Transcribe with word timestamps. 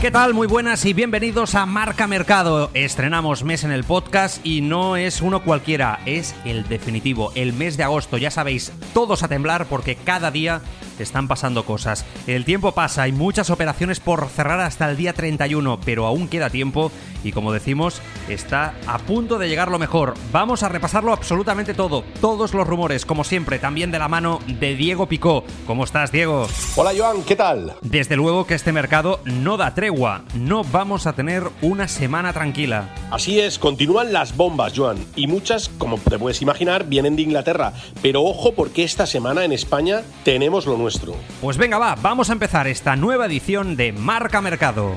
¿Qué 0.00 0.10
tal? 0.10 0.34
Muy 0.34 0.46
buenas 0.46 0.84
y 0.84 0.92
bienvenidos 0.92 1.54
a 1.54 1.64
Marca 1.64 2.06
Mercado. 2.06 2.70
Estrenamos 2.74 3.44
mes 3.44 3.64
en 3.64 3.72
el 3.72 3.82
podcast 3.82 4.44
y 4.44 4.60
no 4.60 4.94
es 4.94 5.22
uno 5.22 5.42
cualquiera, 5.42 6.00
es 6.04 6.34
el 6.44 6.68
definitivo, 6.68 7.32
el 7.34 7.54
mes 7.54 7.78
de 7.78 7.84
agosto. 7.84 8.18
Ya 8.18 8.30
sabéis, 8.30 8.72
todos 8.92 9.22
a 9.22 9.28
temblar 9.28 9.64
porque 9.66 9.96
cada 9.96 10.30
día 10.30 10.60
están 10.98 11.28
pasando 11.28 11.64
cosas. 11.64 12.04
El 12.26 12.44
tiempo 12.44 12.72
pasa, 12.72 13.02
hay 13.02 13.12
muchas 13.12 13.50
operaciones 13.50 14.00
por 14.00 14.28
cerrar 14.28 14.60
hasta 14.60 14.90
el 14.90 14.96
día 14.96 15.12
31, 15.12 15.80
pero 15.84 16.06
aún 16.06 16.28
queda 16.28 16.50
tiempo 16.50 16.90
y 17.24 17.32
como 17.32 17.52
decimos, 17.52 18.00
está 18.28 18.74
a 18.86 18.98
punto 18.98 19.38
de 19.38 19.48
llegar 19.48 19.70
lo 19.70 19.78
mejor. 19.78 20.14
Vamos 20.32 20.62
a 20.62 20.68
repasarlo 20.68 21.12
absolutamente 21.12 21.74
todo, 21.74 22.04
todos 22.20 22.54
los 22.54 22.66
rumores, 22.66 23.04
como 23.04 23.24
siempre, 23.24 23.58
también 23.58 23.90
de 23.90 23.98
la 23.98 24.08
mano 24.08 24.40
de 24.46 24.74
Diego 24.76 25.06
Picó. 25.06 25.44
¿Cómo 25.66 25.84
estás, 25.84 26.12
Diego? 26.12 26.46
Hola, 26.76 26.92
Joan, 26.96 27.22
¿qué 27.24 27.34
tal? 27.34 27.74
Desde 27.82 28.16
luego 28.16 28.46
que 28.46 28.54
este 28.54 28.72
mercado 28.72 29.20
no 29.24 29.56
da 29.56 29.74
tregua, 29.74 30.22
no 30.34 30.62
vamos 30.62 31.06
a 31.06 31.14
tener 31.14 31.44
una 31.62 31.88
semana 31.88 32.32
tranquila. 32.32 32.94
Así 33.10 33.40
es, 33.40 33.58
continúan 33.58 34.12
las 34.12 34.36
bombas, 34.36 34.72
Joan, 34.76 34.98
y 35.16 35.26
muchas, 35.26 35.68
como 35.68 35.98
te 35.98 36.18
puedes 36.18 36.42
imaginar, 36.42 36.86
vienen 36.86 37.16
de 37.16 37.22
Inglaterra, 37.22 37.72
pero 38.02 38.22
ojo 38.22 38.52
porque 38.52 38.84
esta 38.84 39.06
semana 39.06 39.44
en 39.44 39.52
España 39.52 40.02
tenemos 40.22 40.66
lo 40.66 40.72
nuevo 40.72 40.85
nuestro. 40.86 41.16
Pues 41.40 41.56
venga, 41.56 41.78
va, 41.78 41.96
vamos 41.96 42.30
a 42.30 42.32
empezar 42.32 42.68
esta 42.68 42.94
nueva 42.94 43.26
edición 43.26 43.74
de 43.74 43.90
Marca 43.92 44.40
Mercado. 44.40 44.94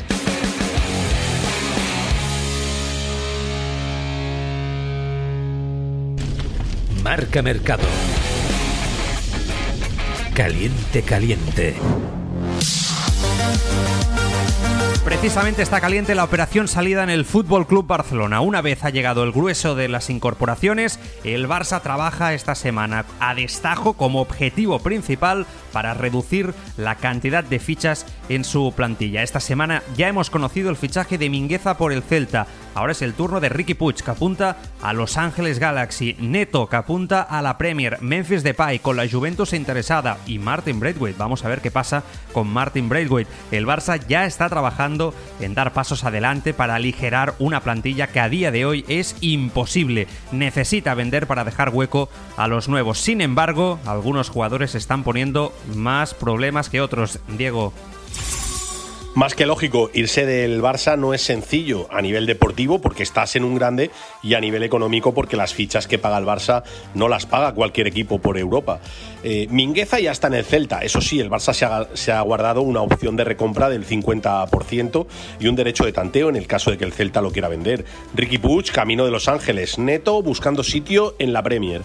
Marca 7.04 7.42
Mercado. 7.42 7.88
Caliente, 10.36 11.02
caliente. 11.02 11.76
Precisamente 15.10 15.64
está 15.64 15.82
caliente 15.82 16.14
la 16.14 16.24
operación 16.24 16.68
salida 16.68 17.02
en 17.02 17.10
el 17.10 17.26
Fútbol 17.26 17.66
Club 17.66 17.88
Barcelona. 17.88 18.42
Una 18.42 18.62
vez 18.62 18.86
ha 18.86 18.92
llegado 18.92 19.24
el 19.24 19.32
grueso 19.32 19.74
de 19.74 19.88
las 19.88 20.12
incorporaciones, 20.12 21.00
el 21.24 21.48
Barça 21.48 21.82
trabaja 21.82 22.36
esta 22.36 22.54
semana 22.54 23.06
a 23.20 23.34
destajo 23.34 23.94
como 23.94 24.22
objetivo 24.22 24.78
principal 24.78 25.48
para 25.74 25.96
reducir 25.96 26.54
la 26.78 26.94
cantidad 26.96 27.44
de 27.44 27.58
fichas 27.58 28.06
en 28.30 28.44
su 28.44 28.72
plantilla. 28.76 29.24
Esta 29.24 29.40
semana 29.40 29.82
ya 29.98 30.08
hemos 30.08 30.30
conocido 30.30 30.70
el 30.70 30.78
fichaje 30.78 31.18
de 31.18 31.32
Mingueza 31.32 31.76
por 31.76 31.92
el 31.92 32.04
Celta. 32.04 32.46
Ahora 32.76 32.92
es 32.92 33.02
el 33.02 33.16
turno 33.16 33.40
de 33.40 33.50
Ricky 33.50 33.74
Puig, 33.74 33.96
que 33.96 34.12
apunta 34.12 34.58
a 34.82 34.94
Los 34.94 35.18
Ángeles 35.18 35.58
Galaxy, 35.58 36.16
Neto, 36.20 36.70
que 36.70 36.76
apunta 36.76 37.24
a 37.24 37.42
la 37.42 37.58
Premier, 37.58 37.98
Memphis 38.00 38.44
Depay 38.44 38.78
con 38.80 38.96
la 38.96 39.10
Juventus 39.10 39.54
interesada 39.54 40.20
y 40.28 40.38
Martin 40.38 40.80
Braithwaite. 40.80 41.18
Vamos 41.18 41.44
a 41.44 41.50
ver 41.50 41.62
qué 41.62 41.72
pasa 41.72 42.04
con 42.32 42.48
Martin 42.48 42.88
Braithwaite. 42.88 43.32
El 43.52 43.66
Barça 43.66 44.00
ya 44.08 44.26
está 44.26 44.48
trabajando 44.50 44.99
en 45.40 45.54
dar 45.54 45.74
pasos 45.74 46.04
adelante 46.04 46.54
para 46.54 46.76
aligerar 46.76 47.36
una 47.40 47.62
plantilla 47.62 48.08
que 48.08 48.20
a 48.20 48.30
día 48.30 48.52
de 48.52 48.66
hoy 48.66 48.86
es 48.88 49.16
imposible. 49.22 50.08
Necesita 50.32 50.94
vender 50.94 51.28
para 51.28 51.44
dejar 51.44 51.70
hueco 51.70 52.10
a 52.38 52.48
los 52.48 52.68
nuevos. 52.68 53.00
Sin 53.00 53.22
embargo, 53.22 53.80
algunos 53.86 54.30
jugadores 54.30 54.76
están 54.76 55.04
poniendo 55.04 55.54
más 55.76 56.14
problemas 56.14 56.70
que 56.70 56.82
otros. 56.82 57.20
Diego. 57.38 57.74
Más 59.16 59.34
que 59.34 59.48
lógico, 59.48 59.90
irse 59.94 60.26
del 60.26 60.62
Barça 60.62 60.98
no 60.98 61.16
es 61.16 61.22
sencillo 61.24 61.88
a 61.92 62.02
nivel 62.02 62.28
deportivo 62.28 62.80
porque 62.80 63.02
estás 63.02 63.36
en 63.36 63.44
un 63.44 63.56
grande 63.56 63.90
y 64.22 64.36
a 64.36 64.40
nivel 64.40 64.62
económico 64.62 65.16
porque 65.16 65.36
las 65.36 65.54
fichas 65.54 65.88
que 65.88 65.98
paga 65.98 66.20
el 66.20 66.26
Barça 66.26 66.64
no 66.94 67.10
las 67.10 67.26
paga 67.26 67.54
cualquier 67.54 67.88
equipo 67.88 68.20
por 68.20 68.38
Europa. 68.38 68.80
Eh, 69.24 69.48
Mingueza 69.50 70.00
ya 70.00 70.12
está 70.12 70.28
en 70.28 70.36
el 70.36 70.46
Celta, 70.46 70.80
eso 70.82 71.02
sí, 71.02 71.20
el 71.20 71.30
Barça 71.30 71.88
se 71.96 72.12
ha, 72.12 72.22
guardado 72.22 72.62
una 72.62 72.82
opción 72.82 73.16
de 73.16 73.24
recompra 73.24 73.68
del 73.68 73.86
50% 73.86 75.08
y 75.40 75.48
un 75.48 75.56
derecho 75.56 75.86
de 75.86 75.92
tanteo 75.92 76.30
en 76.30 76.36
el 76.36 76.46
caso 76.46 76.70
de 76.70 76.78
que 76.78 76.86
el 76.86 76.94
Celta 76.94 77.22
lo 77.22 77.32
quiera 77.32 77.50
vender. 77.50 77.86
Ricky 78.14 78.38
Puig, 78.38 78.72
camino 78.72 79.06
de 79.06 79.12
Los 79.12 79.28
Ángeles, 79.28 79.80
neto, 79.80 80.22
buscando 80.22 80.64
sitio 80.64 81.16
en 81.18 81.34
la 81.34 81.42
Premier. 81.42 81.82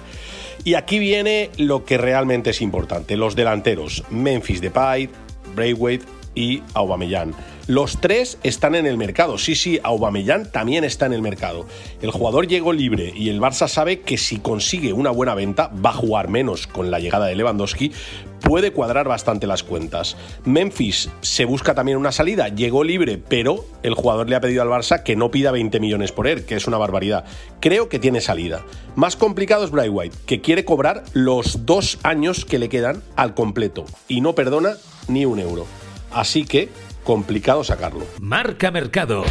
Y 0.63 0.75
aquí 0.75 0.99
viene 0.99 1.51
lo 1.57 1.85
que 1.85 1.97
realmente 1.97 2.51
es 2.51 2.61
importante, 2.61 3.17
los 3.17 3.35
delanteros, 3.35 4.05
Memphis 4.11 4.61
Depay, 4.61 5.09
Braithwaite 5.55 6.05
y 6.35 6.63
Aubameyang. 6.75 7.35
Los 7.67 7.99
tres 8.01 8.39
están 8.43 8.75
en 8.75 8.87
el 8.87 8.99
mercado. 8.99 9.39
Sí, 9.39 9.55
sí, 9.55 9.81
Aubameyang 9.83 10.51
también 10.51 10.85
está 10.85 11.07
en 11.07 11.15
el 11.15 11.23
mercado. 11.23 11.67
El 12.03 12.11
jugador 12.11 12.47
llegó 12.47 12.73
libre 12.73 13.13
y 13.17 13.31
el 13.31 13.41
Barça 13.41 13.69
sabe 13.69 14.01
que 14.01 14.19
si 14.19 14.39
consigue 14.39 14.93
una 14.93 15.11
buena 15.11 15.35
venta, 15.35 15.71
va 15.85 15.91
a 15.91 15.95
jugar 15.95 16.29
menos 16.29 16.67
con 16.67 16.91
la 16.91 16.99
llegada 16.99 17.27
de 17.27 17.37
Lewandowski, 17.37 17.93
puede 18.41 18.73
cuadrar 18.73 19.09
bastante 19.09 19.47
las 19.47 19.63
cuentas. 19.63 20.17
Memphis 20.45 21.11
se 21.23 21.47
busca 21.47 21.75
también 21.75 21.97
una 21.97 22.13
salida, 22.13 22.49
llegó 22.49 22.85
libre, 22.85 23.17
pero 23.17 23.65
el 23.83 23.95
jugador 23.95 24.29
le 24.29 24.37
ha 24.37 24.41
pedido 24.41 24.63
al 24.63 24.69
Barça 24.69 25.03
que 25.03 25.17
no 25.17 25.31
pida 25.31 25.51
20 25.51 25.81
millones 25.81 26.13
por 26.13 26.27
él, 26.27 26.45
que 26.45 26.57
es 26.57 26.67
una 26.67 26.77
barbaridad. 26.77 27.25
Creo 27.61 27.89
que 27.89 27.99
tiene 27.99 28.21
salida. 28.21 28.63
Más 28.95 29.17
complicado 29.17 29.65
es 29.65 29.71
Bright 29.71 29.91
White, 29.93 30.17
que 30.27 30.43
quiere 30.43 30.67
cobrar 30.67 31.03
los 31.15 31.65
dos 31.65 31.99
años 32.03 32.45
que 32.45 32.59
le 32.59 32.69
quedan 32.69 33.03
al 33.17 33.35
completo 33.35 33.87
y 34.07 34.21
no 34.21 34.35
perdona 34.35 34.75
ni 35.09 35.25
un 35.25 35.39
euro. 35.39 35.67
Así 36.15 36.45
que 36.45 36.71
complicado 37.03 37.65
sacarlo. 37.65 38.07
Marca 38.21 38.71
Mercado. 38.71 39.25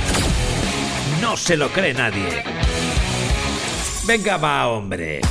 No 1.22 1.38
se 1.38 1.56
lo 1.56 1.70
cree 1.70 1.94
nadie. 1.94 2.44
Venga, 4.06 4.38
va, 4.38 4.68
hombre. 4.68 5.22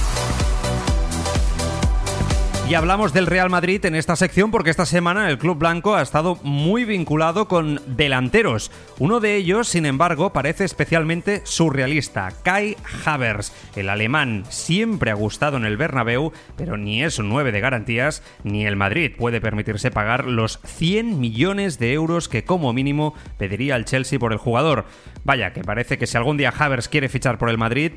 Y 2.68 2.74
hablamos 2.74 3.12
del 3.12 3.26
Real 3.26 3.50
Madrid 3.50 3.84
en 3.84 3.94
esta 3.94 4.16
sección 4.16 4.50
porque 4.50 4.70
esta 4.70 4.86
semana 4.86 5.28
el 5.28 5.36
Club 5.36 5.58
Blanco 5.58 5.94
ha 5.94 6.00
estado 6.00 6.38
muy 6.42 6.84
vinculado 6.84 7.46
con 7.46 7.80
delanteros. 7.86 8.70
Uno 8.98 9.20
de 9.20 9.36
ellos, 9.36 9.68
sin 9.68 9.84
embargo, 9.84 10.32
parece 10.32 10.64
especialmente 10.64 11.42
surrealista, 11.44 12.32
Kai 12.42 12.76
Havers. 13.04 13.52
El 13.76 13.90
alemán 13.90 14.44
siempre 14.48 15.10
ha 15.10 15.14
gustado 15.14 15.58
en 15.58 15.66
el 15.66 15.76
Bernabéu, 15.76 16.32
pero 16.56 16.78
ni 16.78 17.02
es 17.02 17.18
un 17.18 17.28
9 17.28 17.52
de 17.52 17.60
garantías, 17.60 18.22
ni 18.42 18.64
el 18.64 18.76
Madrid 18.76 19.12
puede 19.18 19.42
permitirse 19.42 19.90
pagar 19.90 20.24
los 20.24 20.58
100 20.64 21.20
millones 21.20 21.78
de 21.78 21.92
euros 21.92 22.28
que 22.28 22.44
como 22.44 22.72
mínimo 22.72 23.12
pediría 23.36 23.76
el 23.76 23.84
Chelsea 23.84 24.18
por 24.18 24.32
el 24.32 24.38
jugador. 24.38 24.86
Vaya, 25.24 25.52
que 25.52 25.62
parece 25.62 25.98
que 25.98 26.06
si 26.06 26.16
algún 26.16 26.38
día 26.38 26.54
Havers 26.56 26.88
quiere 26.88 27.10
fichar 27.10 27.36
por 27.36 27.50
el 27.50 27.58
Madrid, 27.58 27.92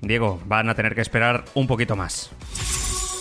Diego, 0.00 0.40
van 0.46 0.68
a 0.68 0.74
tener 0.74 0.94
que 0.96 1.00
esperar 1.02 1.44
un 1.54 1.66
poquito 1.68 1.94
más. 1.94 2.32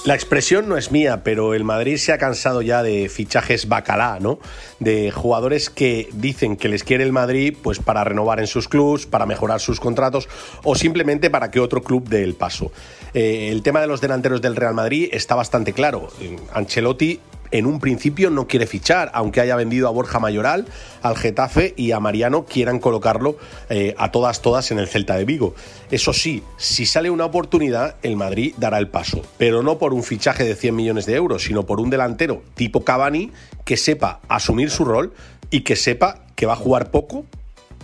La 0.05 0.13
expresión 0.13 0.69
no 0.69 0.77
es 0.77 0.91
mía, 0.91 1.23
pero 1.23 1.55
el 1.55 1.63
Madrid 1.63 1.97
se 1.97 2.13
ha 2.13 2.19
cansado 2.19 2.61
ya 2.61 2.83
de 2.83 3.09
fichajes 3.09 3.67
bacalá, 3.67 4.19
¿no? 4.21 4.37
De 4.79 5.09
jugadores 5.09 5.71
que 5.71 6.09
dicen 6.13 6.57
que 6.57 6.69
les 6.69 6.83
quiere 6.83 7.03
el 7.03 7.11
Madrid 7.11 7.57
pues 7.59 7.79
para 7.79 8.03
renovar 8.03 8.39
en 8.39 8.45
sus 8.45 8.67
clubs, 8.67 9.07
para 9.07 9.25
mejorar 9.25 9.61
sus 9.61 9.79
contratos 9.79 10.29
o 10.63 10.75
simplemente 10.75 11.31
para 11.31 11.49
que 11.49 11.59
otro 11.59 11.81
club 11.81 12.07
dé 12.07 12.23
el 12.23 12.35
paso. 12.35 12.71
Eh, 13.15 13.49
el 13.51 13.63
tema 13.63 13.81
de 13.81 13.87
los 13.87 13.99
delanteros 13.99 14.43
del 14.43 14.55
Real 14.55 14.75
Madrid 14.75 15.09
está 15.11 15.33
bastante 15.33 15.73
claro. 15.73 16.09
Ancelotti 16.53 17.19
en 17.51 17.65
un 17.65 17.79
principio 17.79 18.29
no 18.29 18.47
quiere 18.47 18.67
fichar, 18.67 19.11
aunque 19.13 19.41
haya 19.41 19.55
vendido 19.55 19.87
a 19.87 19.91
Borja 19.91 20.19
Mayoral, 20.19 20.65
al 21.01 21.17
Getafe 21.17 21.73
y 21.77 21.91
a 21.91 21.99
Mariano 21.99 22.45
quieran 22.45 22.79
colocarlo 22.79 23.37
eh, 23.69 23.95
a 23.97 24.11
todas, 24.11 24.41
todas 24.41 24.71
en 24.71 24.79
el 24.79 24.87
Celta 24.87 25.15
de 25.15 25.25
Vigo. 25.25 25.55
Eso 25.91 26.13
sí, 26.13 26.43
si 26.57 26.85
sale 26.85 27.09
una 27.09 27.25
oportunidad, 27.25 27.95
el 28.03 28.15
Madrid 28.15 28.53
dará 28.57 28.77
el 28.77 28.89
paso, 28.89 29.21
pero 29.37 29.63
no 29.63 29.77
por 29.77 29.93
un 29.93 30.03
fichaje 30.03 30.43
de 30.43 30.55
100 30.55 30.75
millones 30.75 31.05
de 31.05 31.15
euros, 31.15 31.43
sino 31.43 31.65
por 31.65 31.79
un 31.79 31.89
delantero 31.89 32.43
tipo 32.55 32.83
Cavani 32.83 33.31
que 33.63 33.77
sepa 33.77 34.21
asumir 34.27 34.69
su 34.69 34.85
rol 34.85 35.13
y 35.49 35.61
que 35.61 35.75
sepa 35.75 36.25
que 36.35 36.45
va 36.45 36.53
a 36.53 36.57
jugar 36.57 36.91
poco, 36.91 37.25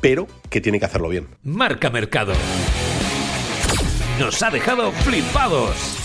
pero 0.01 0.27
que 0.49 0.61
tiene 0.61 0.79
que 0.79 0.85
hacerlo 0.85 1.09
bien. 1.09 1.27
Marca 1.43 1.89
Mercado. 1.89 2.33
Nos 4.19 4.41
ha 4.43 4.49
dejado 4.49 4.91
flipados. 4.91 6.01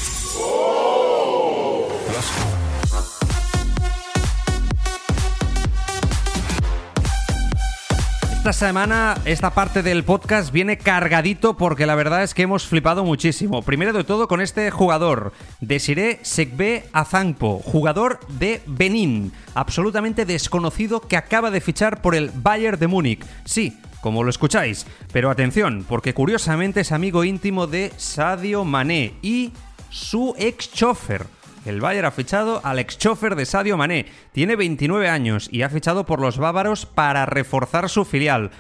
Esta 8.47 8.67
semana 8.67 9.21
esta 9.25 9.55
parte 9.55 9.83
del 9.83 10.05
podcast 10.05 10.53
viene 10.53 10.79
cargadito 10.79 11.57
porque 11.57 11.85
la 11.85 11.97
verdad 11.97 12.23
es 12.23 12.33
que 12.33 12.43
hemos 12.43 12.65
flipado 12.65 13.05
muchísimo. 13.05 13.63
Primero 13.63 13.93
de 13.93 14.05
todo 14.05 14.29
con 14.29 14.41
este 14.41 14.71
jugador, 14.71 15.33
Desiré 15.61 16.21
Sekbe 16.23 16.85
Azangpo, 16.93 17.59
jugador 17.59 18.21
de 18.29 18.63
Benín, 18.67 19.33
absolutamente 19.55 20.25
desconocido 20.25 21.01
que 21.01 21.17
acaba 21.17 21.51
de 21.51 21.61
fichar 21.61 22.01
por 22.01 22.15
el 22.15 22.31
Bayern 22.31 22.79
de 22.79 22.87
Múnich. 22.87 23.27
Sí, 23.45 23.81
como 24.01 24.23
lo 24.23 24.31
escucháis, 24.31 24.87
pero 25.13 25.29
atención, 25.29 25.85
porque 25.89 26.15
curiosamente 26.15 26.83
es 26.83 26.93
amigo 26.93 27.25
íntimo 27.25 27.67
de 27.67 27.93
Sadio 27.97 28.65
Mané 28.65 29.15
y 29.23 29.55
su 29.91 30.37
ex 30.39 30.71
chofer. 30.71 31.27
El 31.67 31.81
Bayern 31.81 32.07
ha 32.07 32.13
fichado 32.13 32.61
al 32.63 32.79
ex 32.79 32.97
chofer 32.97 33.35
de 33.35 33.45
Sadio 33.45 33.77
Mané. 33.77 34.07
Tiene 34.31 34.55
29 34.55 35.09
años 35.09 35.49
y 35.51 35.63
ha 35.63 35.69
fichado 35.69 36.07
por 36.07 36.21
los 36.21 36.39
bávaros 36.39 36.87
para 36.87 37.27
reforzar 37.27 37.89
su 37.89 38.05
filial. 38.05 38.53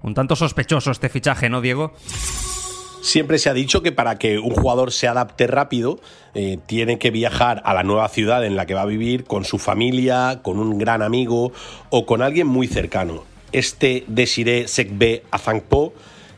Un 0.00 0.14
tanto 0.14 0.36
sospechoso 0.36 0.92
este 0.92 1.08
fichaje, 1.08 1.50
¿no, 1.50 1.60
Diego? 1.60 1.92
Siempre 3.02 3.40
se 3.40 3.50
ha 3.50 3.54
dicho 3.54 3.82
que 3.82 3.90
para 3.90 4.16
que 4.16 4.38
un 4.38 4.50
jugador 4.50 4.92
se 4.92 5.08
adapte 5.08 5.48
rápido, 5.48 5.98
eh, 6.34 6.58
tiene 6.66 7.00
que 7.00 7.10
viajar 7.10 7.60
a 7.64 7.74
la 7.74 7.82
nueva 7.82 8.08
ciudad 8.08 8.44
en 8.46 8.54
la 8.54 8.64
que 8.64 8.74
va 8.74 8.82
a 8.82 8.86
vivir 8.86 9.24
con 9.24 9.44
su 9.44 9.58
familia, 9.58 10.38
con 10.44 10.60
un 10.60 10.78
gran 10.78 11.02
amigo 11.02 11.50
o 11.90 12.06
con 12.06 12.22
alguien 12.22 12.46
muy 12.46 12.68
cercano. 12.68 13.24
Este 13.50 14.04
Desiré 14.06 14.68
Sekbe 14.68 15.24
Azangpo 15.32 15.94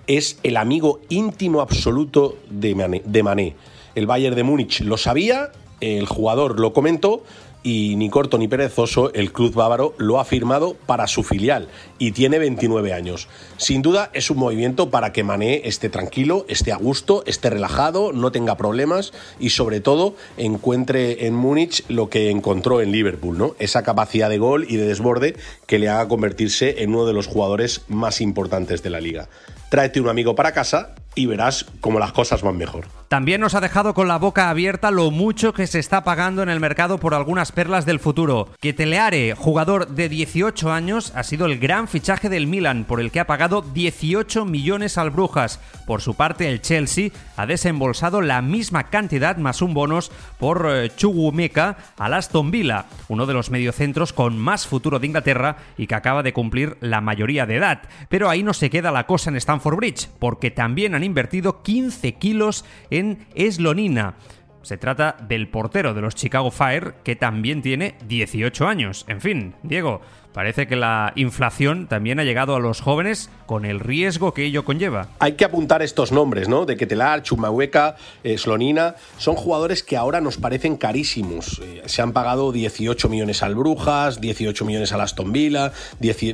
es 0.06 0.38
el 0.43 0.56
amigo 0.56 1.00
íntimo 1.11 1.61
absoluto 1.61 2.38
de 2.49 2.75
Mané, 2.75 3.03
de 3.05 3.23
Mané. 3.23 3.56
El 3.94 4.06
Bayern 4.06 4.35
de 4.35 4.43
Múnich 4.43 4.81
lo 4.81 4.97
sabía, 4.97 5.53
el 5.85 6.07
jugador 6.07 6.59
lo 6.59 6.73
comentó 6.73 7.23
y 7.65 7.97
ni 7.97 8.11
corto 8.11 8.37
ni 8.39 8.47
perezoso, 8.47 9.13
el 9.15 9.33
club 9.33 9.55
bávaro 9.55 9.95
lo 9.97 10.21
ha 10.21 10.25
firmado 10.25 10.77
para 10.87 11.07
su 11.09 11.25
filial 11.25 11.69
y 11.99 12.13
tiene 12.13 12.39
29 12.39 12.93
años. 12.93 13.27
Sin 13.57 13.81
duda 13.81 14.11
es 14.13 14.31
un 14.31 14.37
movimiento 14.37 14.91
para 14.91 15.13
que 15.13 15.25
Mané 15.25 15.63
esté 15.65 15.89
tranquilo, 15.89 16.45
esté 16.49 16.73
a 16.73 16.77
gusto, 16.77 17.25
esté 17.27 17.51
relajado, 17.51 18.13
no 18.13 18.31
tenga 18.31 18.57
problemas 18.57 19.13
y 19.41 19.51
sobre 19.51 19.81
todo 19.81 20.15
encuentre 20.37 21.27
en 21.27 21.35
Múnich 21.35 21.85
lo 21.89 22.11
que 22.11 22.31
encontró 22.31 22.83
en 22.83 22.93
Liverpool, 22.93 23.39
¿no? 23.39 23.57
Esa 23.59 23.83
capacidad 23.83 24.29
de 24.29 24.39
gol 24.39 24.67
y 24.69 24.77
de 24.77 24.87
desborde 24.87 25.37
que 25.67 25.79
le 25.79 25.89
haga 25.89 26.07
convertirse 26.07 26.83
en 26.83 26.91
uno 26.91 27.07
de 27.07 27.15
los 27.15 27.27
jugadores 27.27 27.81
más 27.89 28.21
importantes 28.21 28.83
de 28.83 28.91
la 28.91 29.01
liga. 29.01 29.29
Tráete 29.71 30.03
un 30.03 30.09
amigo 30.09 30.35
para 30.35 30.53
casa 30.53 30.95
y 31.15 31.27
verás 31.27 31.65
cómo 31.81 31.99
las 31.99 32.13
cosas 32.13 32.43
van 32.43 32.59
mejor. 32.59 33.04
También 33.14 33.40
nos 33.40 33.55
ha 33.55 33.61
dejado 33.61 33.94
con 33.94 34.08
la 34.08 34.19
boca 34.19 34.50
abierta 34.50 34.90
lo 34.90 35.12
mucho 35.12 35.52
que 35.52 35.69
se 35.69 35.78
está 35.78 36.02
pagando 36.02 36.43
en 36.43 36.49
el 36.49 36.58
mercado 36.58 36.99
por 36.99 37.14
algunas 37.14 37.52
perlas 37.52 37.87
del 37.87 38.00
futuro. 38.00 38.49
Que 38.61 38.72
Teleare, 38.72 39.37
jugador 39.37 39.87
de 39.87 40.08
18 40.08 40.72
años, 40.72 41.12
ha 41.14 41.22
sido 41.22 41.46
el 41.46 41.61
gran 41.61 41.87
fichaje 41.87 42.28
del 42.28 42.49
Milan, 42.49 42.82
por 42.82 43.00
el 43.00 43.12
que 43.12 43.20
ha 43.20 43.28
pagado 43.28 43.62
18 43.62 44.44
millones 44.46 44.99
al 44.99 45.11
Brujas. 45.11 45.61
Por 45.87 46.00
su 46.00 46.14
parte, 46.14 46.50
el 46.50 46.61
Chelsea 46.61 47.11
ha 47.37 47.46
desembolsado 47.46 48.20
la 48.20 48.43
misma 48.43 48.90
cantidad 48.90 49.37
más 49.37 49.62
un 49.62 49.75
bonus 49.75 50.11
por 50.40 50.66
eh, 50.69 50.90
Chugumeca 50.96 51.76
al 51.96 52.14
Aston 52.14 52.50
Villa, 52.50 52.87
uno 53.06 53.26
de 53.26 53.34
los 53.34 53.49
mediocentros 53.49 54.12
con 54.12 54.37
más 54.38 54.66
futuro 54.66 54.99
de 54.99 55.06
Inglaterra 55.06 55.58
y 55.78 55.87
que 55.87 55.94
acaba 55.94 56.25
de 56.25 56.32
cumplir 56.32 56.76
la 56.81 57.00
mayoría 57.00 57.46
de 57.46 57.58
edad. 57.58 57.82
Pero 58.08 58.28
ahí 58.28 58.43
no 58.43 58.55
se 58.55 58.70
queda 58.70 58.90
la 58.90 59.06
cosa 59.06 59.31
en 59.31 59.37
Stamford 59.37 59.76
Bridge, 59.76 60.08
porque 60.19 60.50
también 60.50 60.96
han 60.96 61.05
invertido 61.05 61.62
15 61.62 62.14
kilos 62.14 62.64
en 62.90 63.04
Eslonina. 63.35 64.15
Se 64.62 64.79
trata 64.79 65.17
del 65.29 65.49
portero 65.49 65.93
de 65.93 66.01
los 66.01 66.15
Chicago 66.15 66.51
Fire, 66.51 66.95
que 67.05 67.17
también 67.17 67.61
tiene 67.61 67.97
18 68.06 68.67
años. 68.67 69.05
En 69.09 69.21
fin, 69.21 69.55
Diego, 69.62 70.01
Parece 70.35 70.67
que 70.67 70.75
la 70.75 71.13
inflación 71.15 71.87
también 71.87 72.19
ha 72.19 72.25
llegado 72.25 72.57
a 72.57 72.59
los 72.59 72.81
jóvenes 72.81 73.31
con 73.47 73.65
el 73.65 73.79
riesgo 73.79 74.35
que 74.35 74.45
ello 74.45 74.65
conlleva. 74.65 75.07
Hay 75.21 75.35
que 75.35 75.45
apuntar 75.45 75.81
estos 75.81 76.11
nombres, 76.11 76.49
¿no? 76.49 76.67
De 76.67 76.77
Ketelar, 76.77 77.23
Chumahueca, 77.23 77.95
eh, 78.25 78.37
Slonina. 78.37 78.97
Son 79.17 79.37
jugadores 79.37 79.85
que 79.85 79.97
ahora 79.97 80.21
nos 80.21 80.37
parecen 80.37 80.77
carísimos. 80.77 81.61
Eh, 81.63 81.83
se 81.87 82.03
han 82.03 82.13
pagado 82.13 82.51
18 82.51 83.09
millones 83.09 83.45
al 83.45 83.55
Brujas, 83.55 84.21
18 84.21 84.65
millones 84.65 84.93
al 84.93 85.03
Aston 85.03 85.31
Villa, 85.31 85.71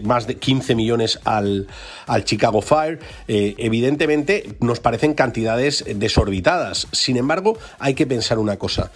más 0.05 0.27
de 0.27 0.37
15 0.37 0.75
millones 0.75 1.21
al, 1.25 1.67
Chicago 2.25 2.63
Fire. 2.63 3.01
Eh, 3.29 3.55
evidentemente 3.59 4.57
nos 4.61 4.81
parecen 4.81 5.13
cantidades 5.13 5.85
desorbitadas. 5.95 6.89
Sin 6.93 7.19
embargo, 7.19 7.59
hay 7.79 7.93
que 7.93 8.07
pensar 8.07 8.39
una 8.39 8.57
cosa. 8.57 8.91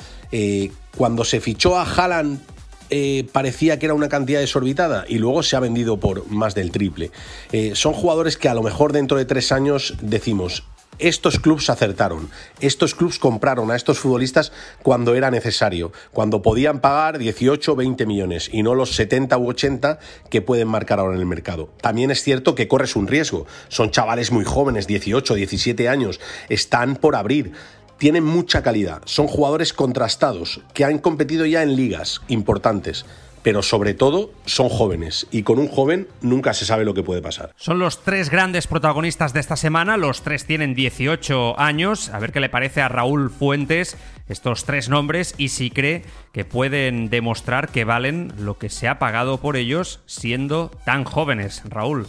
cuando 0.96 1.24
se 1.24 1.40
fichó 1.40 1.76
a 1.76 1.82
Haaland 1.82 2.53
eh, 2.90 3.26
parecía 3.32 3.78
que 3.78 3.86
era 3.86 3.94
una 3.94 4.08
cantidad 4.08 4.40
desorbitada 4.40 5.04
y 5.08 5.18
luego 5.18 5.42
se 5.42 5.56
ha 5.56 5.60
vendido 5.60 5.98
por 5.98 6.28
más 6.30 6.54
del 6.54 6.70
triple. 6.70 7.10
Eh, 7.52 7.72
son 7.74 7.92
jugadores 7.92 8.36
que 8.36 8.48
a 8.48 8.54
lo 8.54 8.62
mejor 8.62 8.92
dentro 8.92 9.16
de 9.16 9.24
tres 9.24 9.52
años 9.52 9.94
decimos, 10.00 10.64
estos 10.98 11.40
clubes 11.40 11.70
acertaron, 11.70 12.30
estos 12.60 12.94
clubes 12.94 13.18
compraron 13.18 13.70
a 13.70 13.76
estos 13.76 13.98
futbolistas 13.98 14.52
cuando 14.82 15.14
era 15.14 15.30
necesario, 15.30 15.92
cuando 16.12 16.40
podían 16.40 16.80
pagar 16.80 17.18
18 17.18 17.72
o 17.72 17.76
20 17.76 18.06
millones 18.06 18.48
y 18.52 18.62
no 18.62 18.74
los 18.74 18.94
70 18.94 19.36
u 19.38 19.48
80 19.48 19.98
que 20.30 20.42
pueden 20.42 20.68
marcar 20.68 21.00
ahora 21.00 21.14
en 21.14 21.20
el 21.20 21.26
mercado. 21.26 21.70
También 21.80 22.10
es 22.10 22.22
cierto 22.22 22.54
que 22.54 22.68
corres 22.68 22.94
un 22.94 23.08
riesgo, 23.08 23.46
son 23.68 23.90
chavales 23.90 24.30
muy 24.30 24.44
jóvenes, 24.44 24.86
18, 24.86 25.34
17 25.34 25.88
años, 25.88 26.20
están 26.48 26.96
por 26.96 27.16
abrir 27.16 27.52
tienen 27.98 28.24
mucha 28.24 28.62
calidad, 28.62 29.02
son 29.04 29.26
jugadores 29.26 29.72
contrastados, 29.72 30.60
que 30.72 30.84
han 30.84 30.98
competido 30.98 31.46
ya 31.46 31.62
en 31.62 31.76
ligas 31.76 32.20
importantes, 32.28 33.06
pero 33.44 33.62
sobre 33.62 33.92
todo 33.92 34.32
son 34.46 34.70
jóvenes 34.70 35.26
y 35.30 35.42
con 35.42 35.58
un 35.58 35.68
joven 35.68 36.08
nunca 36.22 36.54
se 36.54 36.64
sabe 36.64 36.84
lo 36.84 36.94
que 36.94 37.02
puede 37.02 37.20
pasar. 37.20 37.52
Son 37.56 37.78
los 37.78 38.02
tres 38.02 38.30
grandes 38.30 38.66
protagonistas 38.66 39.34
de 39.34 39.40
esta 39.40 39.56
semana, 39.56 39.98
los 39.98 40.22
tres 40.22 40.46
tienen 40.46 40.74
18 40.74 41.60
años, 41.60 42.08
a 42.08 42.18
ver 42.18 42.32
qué 42.32 42.40
le 42.40 42.48
parece 42.48 42.80
a 42.80 42.88
Raúl 42.88 43.30
Fuentes 43.30 43.96
estos 44.28 44.64
tres 44.64 44.88
nombres 44.88 45.34
y 45.36 45.50
si 45.50 45.70
cree 45.70 46.02
que 46.32 46.46
pueden 46.46 47.10
demostrar 47.10 47.68
que 47.68 47.84
valen 47.84 48.32
lo 48.38 48.56
que 48.56 48.70
se 48.70 48.88
ha 48.88 48.98
pagado 48.98 49.38
por 49.38 49.56
ellos 49.56 50.00
siendo 50.06 50.70
tan 50.86 51.04
jóvenes, 51.04 51.62
Raúl. 51.66 52.06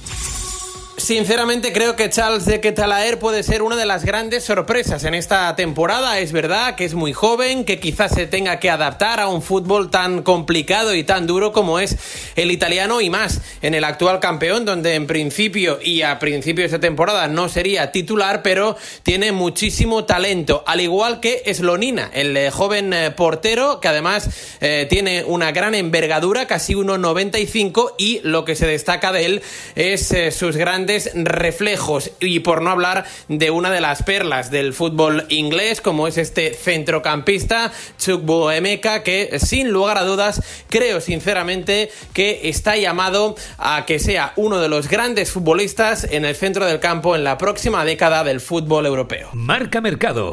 Sinceramente 1.05 1.71
creo 1.71 1.95
que 1.95 2.09
Charles 2.09 2.45
de 2.45 2.59
Ketalaer 2.59 3.19
puede 3.19 3.43
ser 3.43 3.61
una 3.61 3.75
de 3.75 3.85
las 3.85 4.05
grandes 4.05 4.43
sorpresas 4.43 5.03
en 5.03 5.13
esta 5.13 5.55
temporada. 5.55 6.17
Es 6.17 6.31
verdad 6.31 6.73
que 6.73 6.83
es 6.83 6.95
muy 6.95 7.13
joven, 7.13 7.63
que 7.63 7.79
quizás 7.79 8.11
se 8.11 8.25
tenga 8.25 8.59
que 8.59 8.71
adaptar 8.71 9.19
a 9.19 9.27
un 9.27 9.43
fútbol 9.43 9.91
tan 9.91 10.23
complicado 10.23 10.95
y 10.95 11.03
tan 11.03 11.27
duro 11.27 11.53
como 11.53 11.79
es 11.79 11.95
el 12.35 12.49
italiano 12.49 13.01
y 13.01 13.11
más 13.11 13.41
en 13.61 13.75
el 13.75 13.83
actual 13.83 14.19
campeón, 14.19 14.65
donde 14.65 14.95
en 14.95 15.05
principio 15.05 15.77
y 15.79 16.01
a 16.01 16.17
principio 16.17 16.63
de 16.63 16.69
esta 16.69 16.79
temporada 16.79 17.27
no 17.27 17.49
sería 17.49 17.91
titular, 17.91 18.41
pero 18.41 18.75
tiene 19.03 19.31
muchísimo 19.31 20.05
talento, 20.05 20.63
al 20.65 20.81
igual 20.81 21.19
que 21.19 21.43
Slonina, 21.53 22.09
el 22.15 22.35
eh, 22.35 22.49
joven 22.49 22.93
eh, 22.93 23.11
portero 23.11 23.79
que 23.79 23.89
además 23.89 24.57
eh, 24.59 24.87
tiene 24.89 25.23
una 25.23 25.51
gran 25.51 25.75
envergadura, 25.75 26.47
casi 26.47 26.73
1,95 26.73 27.93
y 27.99 28.21
lo 28.23 28.43
que 28.43 28.55
se 28.55 28.65
destaca 28.65 29.11
de 29.11 29.25
él 29.27 29.43
es 29.75 30.11
sus 30.31 30.57
grandes 30.57 30.94
reflejos 31.15 32.11
y 32.19 32.39
por 32.39 32.61
no 32.61 32.71
hablar 32.71 33.05
de 33.27 33.51
una 33.51 33.71
de 33.71 33.81
las 33.81 34.03
perlas 34.03 34.51
del 34.51 34.73
fútbol 34.73 35.25
inglés 35.29 35.81
como 35.81 36.07
es 36.07 36.17
este 36.17 36.53
centrocampista 36.53 37.71
Chukwuemeka 37.97 39.03
que 39.03 39.37
sin 39.39 39.71
lugar 39.71 39.97
a 39.97 40.03
dudas 40.03 40.41
creo 40.69 41.01
sinceramente 41.01 41.91
que 42.13 42.41
está 42.49 42.77
llamado 42.77 43.35
a 43.57 43.85
que 43.85 43.99
sea 43.99 44.33
uno 44.35 44.59
de 44.59 44.69
los 44.69 44.89
grandes 44.89 45.31
futbolistas 45.31 46.05
en 46.05 46.25
el 46.25 46.35
centro 46.35 46.65
del 46.65 46.79
campo 46.79 47.15
en 47.15 47.23
la 47.23 47.37
próxima 47.37 47.85
década 47.85 48.23
del 48.23 48.41
fútbol 48.41 48.85
europeo. 48.85 49.29
Marca 49.33 49.81
Mercado. 49.81 50.31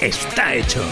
Está 0.00 0.54
hecho. 0.54 0.82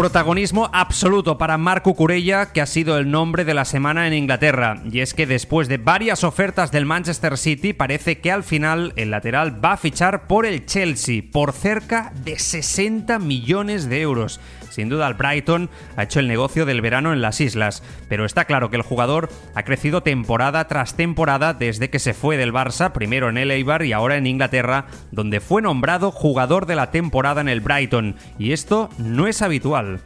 Protagonismo 0.00 0.70
absoluto 0.72 1.36
para 1.36 1.58
Marco 1.58 1.92
Curella, 1.92 2.52
que 2.52 2.62
ha 2.62 2.66
sido 2.66 2.96
el 2.96 3.10
nombre 3.10 3.44
de 3.44 3.52
la 3.52 3.66
semana 3.66 4.06
en 4.06 4.14
Inglaterra. 4.14 4.80
Y 4.90 5.00
es 5.00 5.12
que 5.12 5.26
después 5.26 5.68
de 5.68 5.76
varias 5.76 6.24
ofertas 6.24 6.72
del 6.72 6.86
Manchester 6.86 7.36
City, 7.36 7.74
parece 7.74 8.18
que 8.18 8.32
al 8.32 8.42
final 8.42 8.94
el 8.96 9.10
lateral 9.10 9.62
va 9.62 9.72
a 9.72 9.76
fichar 9.76 10.26
por 10.26 10.46
el 10.46 10.64
Chelsea 10.64 11.22
por 11.30 11.52
cerca 11.52 12.14
de 12.24 12.38
60 12.38 13.18
millones 13.18 13.90
de 13.90 14.00
euros. 14.00 14.40
Sin 14.70 14.88
duda 14.88 15.06
el 15.06 15.14
Brighton 15.14 15.68
ha 15.96 16.04
hecho 16.04 16.20
el 16.20 16.28
negocio 16.28 16.64
del 16.64 16.80
verano 16.80 17.12
en 17.12 17.20
las 17.20 17.40
islas, 17.40 17.82
pero 18.08 18.24
está 18.24 18.46
claro 18.46 18.70
que 18.70 18.76
el 18.76 18.82
jugador 18.82 19.28
ha 19.54 19.64
crecido 19.64 20.02
temporada 20.02 20.66
tras 20.66 20.94
temporada 20.94 21.52
desde 21.52 21.90
que 21.90 21.98
se 21.98 22.14
fue 22.14 22.36
del 22.36 22.52
Barça, 22.52 22.92
primero 22.92 23.28
en 23.28 23.36
el 23.36 23.50
Eibar 23.50 23.84
y 23.84 23.92
ahora 23.92 24.16
en 24.16 24.26
Inglaterra, 24.26 24.86
donde 25.10 25.40
fue 25.40 25.60
nombrado 25.60 26.10
jugador 26.10 26.66
de 26.66 26.76
la 26.76 26.90
temporada 26.90 27.40
en 27.40 27.48
el 27.48 27.60
Brighton, 27.60 28.16
y 28.38 28.52
esto 28.52 28.88
no 28.98 29.26
es 29.26 29.42
habitual. 29.42 30.00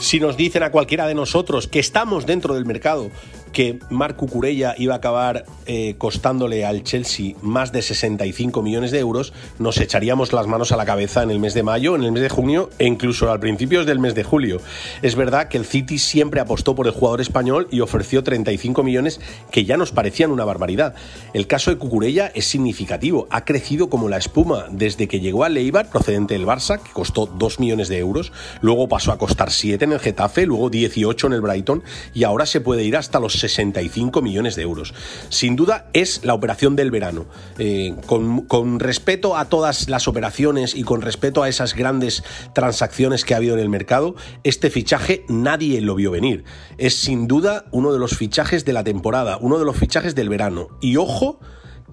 Si 0.00 0.20
nos 0.20 0.36
dicen 0.36 0.62
a 0.62 0.70
cualquiera 0.70 1.06
de 1.06 1.14
nosotros 1.14 1.66
que 1.66 1.78
estamos 1.80 2.26
dentro 2.26 2.54
del 2.54 2.66
mercado 2.66 3.10
que 3.54 3.78
Marco 3.88 4.26
Curella 4.26 4.74
iba 4.76 4.94
a 4.94 4.98
acabar 4.98 5.46
eh, 5.66 5.94
costándole 5.96 6.66
al 6.66 6.82
Chelsea 6.82 7.36
más 7.40 7.72
de 7.72 7.80
65 7.80 8.60
millones 8.62 8.90
de 8.90 8.98
euros, 8.98 9.32
nos 9.58 9.78
echaríamos 9.78 10.32
las 10.32 10.48
manos 10.48 10.72
a 10.72 10.76
la 10.76 10.84
cabeza 10.84 11.22
en 11.22 11.30
el 11.30 11.38
mes 11.38 11.54
de 11.54 11.62
mayo, 11.62 11.94
en 11.94 12.02
el 12.02 12.12
mes 12.12 12.22
de 12.22 12.28
junio 12.28 12.68
e 12.78 12.86
incluso 12.86 13.30
al 13.30 13.38
principios 13.38 13.86
del 13.86 14.00
mes 14.00 14.16
de 14.16 14.24
julio. 14.24 14.60
Es 15.02 15.14
verdad 15.14 15.48
que 15.48 15.56
el 15.56 15.64
City 15.64 15.98
siempre 15.98 16.40
apostó 16.40 16.74
por 16.74 16.86
el 16.86 16.92
jugador 16.92 17.20
español 17.20 17.68
y 17.70 17.80
ofreció 17.80 18.24
35 18.24 18.82
millones 18.82 19.20
que 19.52 19.64
ya 19.64 19.76
nos 19.76 19.92
parecían 19.92 20.32
una 20.32 20.44
barbaridad. 20.44 20.96
El 21.32 21.46
caso 21.46 21.70
de 21.70 21.78
Cucurella 21.78 22.32
es 22.34 22.46
significativo, 22.46 23.28
ha 23.30 23.44
crecido 23.44 23.88
como 23.88 24.08
la 24.08 24.18
espuma 24.18 24.66
desde 24.70 25.06
que 25.06 25.20
llegó 25.20 25.44
al 25.44 25.56
Eibar 25.56 25.88
procedente 25.88 26.34
del 26.34 26.44
Barça, 26.46 26.82
que 26.82 26.90
costó 26.92 27.26
2 27.26 27.60
millones 27.60 27.88
de 27.88 27.98
euros, 27.98 28.32
luego 28.60 28.88
pasó 28.88 29.12
a 29.12 29.18
costar 29.18 29.52
7 29.52 29.84
en 29.84 29.92
el 29.92 30.00
Getafe, 30.00 30.44
luego 30.44 30.70
18 30.70 31.28
en 31.28 31.32
el 31.32 31.40
Brighton 31.40 31.84
y 32.12 32.24
ahora 32.24 32.46
se 32.46 32.60
puede 32.60 32.82
ir 32.82 32.96
hasta 32.96 33.20
los 33.20 33.43
65 33.48 34.22
millones 34.22 34.56
de 34.56 34.62
euros. 34.62 34.94
Sin 35.28 35.56
duda 35.56 35.88
es 35.92 36.24
la 36.24 36.34
operación 36.34 36.76
del 36.76 36.90
verano. 36.90 37.26
Eh, 37.58 37.94
con, 38.06 38.42
con 38.42 38.80
respeto 38.80 39.36
a 39.36 39.46
todas 39.46 39.88
las 39.88 40.08
operaciones 40.08 40.74
y 40.74 40.82
con 40.82 41.02
respeto 41.02 41.42
a 41.42 41.48
esas 41.48 41.74
grandes 41.74 42.22
transacciones 42.54 43.24
que 43.24 43.34
ha 43.34 43.38
habido 43.38 43.54
en 43.54 43.60
el 43.60 43.68
mercado, 43.68 44.14
este 44.42 44.70
fichaje 44.70 45.24
nadie 45.28 45.80
lo 45.80 45.94
vio 45.94 46.10
venir. 46.10 46.44
Es 46.78 46.94
sin 46.94 47.26
duda 47.26 47.64
uno 47.70 47.92
de 47.92 47.98
los 47.98 48.16
fichajes 48.16 48.64
de 48.64 48.72
la 48.72 48.84
temporada, 48.84 49.38
uno 49.40 49.58
de 49.58 49.64
los 49.64 49.76
fichajes 49.76 50.14
del 50.14 50.28
verano. 50.28 50.68
Y 50.80 50.96
ojo, 50.96 51.40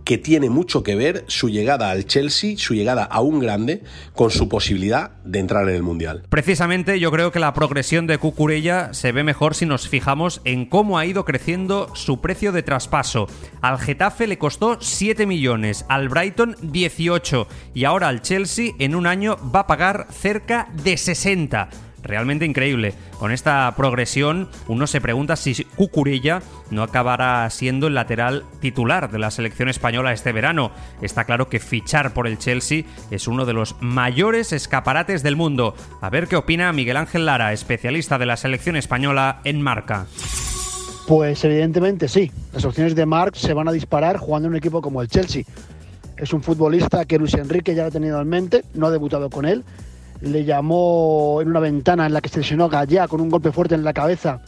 que 0.04 0.18
tiene 0.18 0.50
mucho 0.50 0.84
que 0.84 0.96
ver 0.96 1.26
su 1.28 1.50
llegada 1.50 1.92
al 1.92 2.06
Chelsea, 2.06 2.56
su 2.58 2.74
llegada 2.74 3.04
a 3.04 3.22
un 3.22 3.40
grande, 3.40 3.84
con 4.14 4.32
su 4.32 4.50
posibilidad 4.50 5.12
de 5.24 5.40
entrar 5.40 5.68
en 5.70 5.76
el 5.76 5.84
Mundial. 5.84 6.24
Precisamente 6.30 7.00
yo 7.00 7.12
creo 7.12 7.32
que 7.32 7.40
la 7.40 7.54
progresión 7.54 8.08
de 8.08 8.18
Cucurella 8.18 8.94
se 8.94 9.12
ve 9.12 9.24
mejor 9.24 9.56
si 9.56 9.66
nos 9.66 9.88
fijamos 9.88 10.42
en 10.44 10.66
cómo 10.66 10.98
ha 10.98 11.06
ido 11.06 11.26
creciendo 11.26 11.94
su 11.96 12.22
precio 12.22 12.52
de 12.52 12.64
traspaso. 12.64 13.28
Al 13.62 13.80
Getafe 13.80 14.28
le 14.28 14.38
costó 14.38 14.78
7 14.80 15.26
millones, 15.26 15.86
al 15.90 16.10
Brighton 16.10 16.56
18 16.62 17.48
y 17.74 17.86
ahora 17.86 18.08
al 18.08 18.22
Chelsea 18.22 18.72
en 18.80 18.96
un 18.96 19.08
año 19.08 19.38
va 19.54 19.62
a 19.62 19.68
pagar 19.68 20.08
cerca 20.12 20.70
de 20.84 20.98
60 20.98 21.70
realmente 22.04 22.46
increíble. 22.46 22.94
Con 23.20 23.32
esta 23.32 23.74
progresión, 23.76 24.50
uno 24.68 24.88
se 24.88 25.02
pregunta 25.02 25.36
si 25.36 25.64
Cucurella 25.64 26.42
no 26.70 26.84
acabará 26.84 27.50
siendo 27.50 27.88
el 27.88 27.96
lateral 27.96 28.46
titular 28.60 29.12
de 29.12 29.20
la 29.20 29.32
selección 29.32 29.70
española 29.70 30.14
este 30.14 30.32
verano. 30.32 30.72
Está 31.02 31.26
claro 31.26 31.50
que 31.50 31.60
fichar 31.60 32.14
por 32.14 32.28
el 32.28 32.38
Chelsea 32.38 32.84
es 33.10 33.28
uno 33.28 33.46
de 33.46 33.54
los 33.54 33.76
mayores 33.82 34.54
escaparates 34.54 35.24
del 35.24 35.36
mundo. 35.36 35.76
A 36.02 36.10
ver 36.10 36.28
qué 36.28 36.36
opina 36.36 36.74
Miguel 36.74 36.98
Ángel 36.98 37.26
Lara, 37.26 37.54
especialista 37.54 38.18
de 38.18 38.26
la 38.26 38.38
selección 38.38 38.76
española 38.76 39.42
en 39.44 39.62
marca. 39.62 40.08
Pues 41.08 41.44
evidentemente 41.44 42.08
sí. 42.08 42.32
Las 42.54 42.66
opciones 42.66 42.96
de 42.96 43.06
Marc 43.06 43.36
se 43.36 43.54
van 43.54 43.68
a 43.68 43.72
disparar 43.72 44.18
jugando 44.18 44.48
en 44.48 44.54
un 44.54 44.58
equipo 44.58 44.82
como 44.82 45.02
el 45.02 45.10
Chelsea. 45.10 45.44
Es 46.18 46.34
un 46.34 46.44
futbolista 46.44 47.06
que 47.06 47.18
Luis 47.18 47.34
Enrique 47.34 47.74
ya 47.74 47.84
lo 47.84 47.88
ha 47.90 47.92
tenido 47.92 48.22
en 48.22 48.30
mente, 48.30 48.64
no 48.76 48.88
ha 48.88 48.92
debutado 48.92 49.30
con 49.30 49.46
él, 49.46 49.64
le 50.22 50.46
llamó 50.46 51.40
en 51.42 51.50
una 51.50 51.60
ventana 51.60 52.06
en 52.06 52.14
la 52.14 52.22
que 52.22 52.30
se 52.30 52.40
lesionó 52.40 52.70
Gallá 52.70 53.08
con 53.08 53.22
un 53.22 53.30
golpe 53.30 53.52
fuerte 53.52 53.76
en 53.76 53.84
la 53.84 53.94
cabeza, 53.94 54.42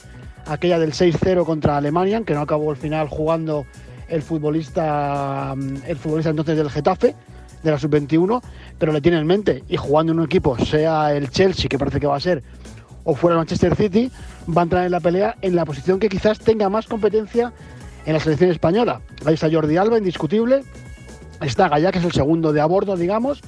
aquella 0.45 0.79
del 0.79 0.93
6-0 0.93 1.45
contra 1.45 1.77
Alemania, 1.77 2.21
que 2.25 2.33
no 2.33 2.41
acabó 2.41 2.71
al 2.71 2.77
final 2.77 3.07
jugando 3.09 3.65
el 4.07 4.21
futbolista, 4.21 5.53
mm, 5.55 5.77
el 5.87 5.97
futbolista 5.97 6.29
entonces 6.29 6.57
del 6.57 6.69
Getafe, 6.69 7.15
de 7.63 7.71
la 7.71 7.79
sub-21, 7.79 8.41
pero 8.77 8.91
le 8.91 9.01
tiene 9.01 9.17
en 9.17 9.25
mente 9.25 9.63
y 9.67 9.77
jugando 9.77 10.11
en 10.11 10.19
un 10.19 10.25
equipo, 10.25 10.57
sea 10.59 11.13
el 11.13 11.29
Chelsea, 11.29 11.69
que 11.69 11.79
parece 11.79 11.99
que 11.99 12.07
va 12.07 12.17
a 12.17 12.19
ser, 12.19 12.43
o 13.05 13.15
fuera 13.15 13.35
el 13.35 13.39
Manchester 13.39 13.75
City, 13.75 14.11
va 14.55 14.61
a 14.61 14.63
entrar 14.63 14.85
en 14.85 14.91
la 14.91 14.99
pelea 14.99 15.35
en 15.41 15.55
la 15.55 15.65
posición 15.65 15.99
que 15.99 16.09
quizás 16.09 16.39
tenga 16.39 16.69
más 16.69 16.87
competencia 16.87 17.53
en 18.05 18.13
la 18.13 18.19
selección 18.19 18.51
española. 18.51 19.01
Ahí 19.25 19.35
está 19.35 19.49
Jordi 19.49 19.77
Alba, 19.77 19.97
indiscutible. 19.97 20.63
Está 21.41 21.69
Gallá, 21.69 21.91
que 21.91 21.99
es 21.99 22.05
el 22.05 22.11
segundo 22.11 22.53
de 22.53 22.61
a 22.61 22.65
bordo, 22.65 22.95
digamos. 22.95 23.41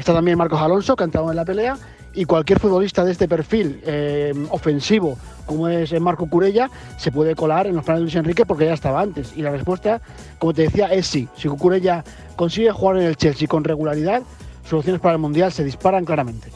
Está 0.00 0.14
también 0.14 0.38
Marcos 0.38 0.58
Alonso, 0.58 0.96
que 0.96 1.04
ha 1.04 1.04
entrado 1.04 1.28
en 1.28 1.36
la 1.36 1.44
pelea. 1.44 1.76
Y 2.14 2.24
cualquier 2.24 2.58
futbolista 2.58 3.04
de 3.04 3.12
este 3.12 3.28
perfil 3.28 3.82
eh, 3.84 4.32
ofensivo, 4.48 5.18
como 5.44 5.68
es 5.68 5.92
Marco 6.00 6.26
Curella, 6.26 6.70
se 6.96 7.12
puede 7.12 7.34
colar 7.34 7.66
en 7.66 7.76
los 7.76 7.84
planes 7.84 8.00
de 8.00 8.04
Luis 8.04 8.14
Enrique 8.16 8.46
porque 8.46 8.64
ya 8.64 8.72
estaba 8.72 9.02
antes. 9.02 9.34
Y 9.36 9.42
la 9.42 9.50
respuesta, 9.50 10.00
como 10.38 10.54
te 10.54 10.62
decía, 10.62 10.86
es 10.86 11.06
sí. 11.06 11.28
Si 11.36 11.48
Curella 11.48 12.02
consigue 12.34 12.70
jugar 12.70 12.96
en 12.96 13.02
el 13.02 13.16
Chelsea 13.18 13.46
con 13.46 13.62
regularidad, 13.62 14.22
soluciones 14.66 15.02
para 15.02 15.16
el 15.16 15.20
Mundial 15.20 15.52
se 15.52 15.64
disparan 15.64 16.06
claramente. 16.06 16.48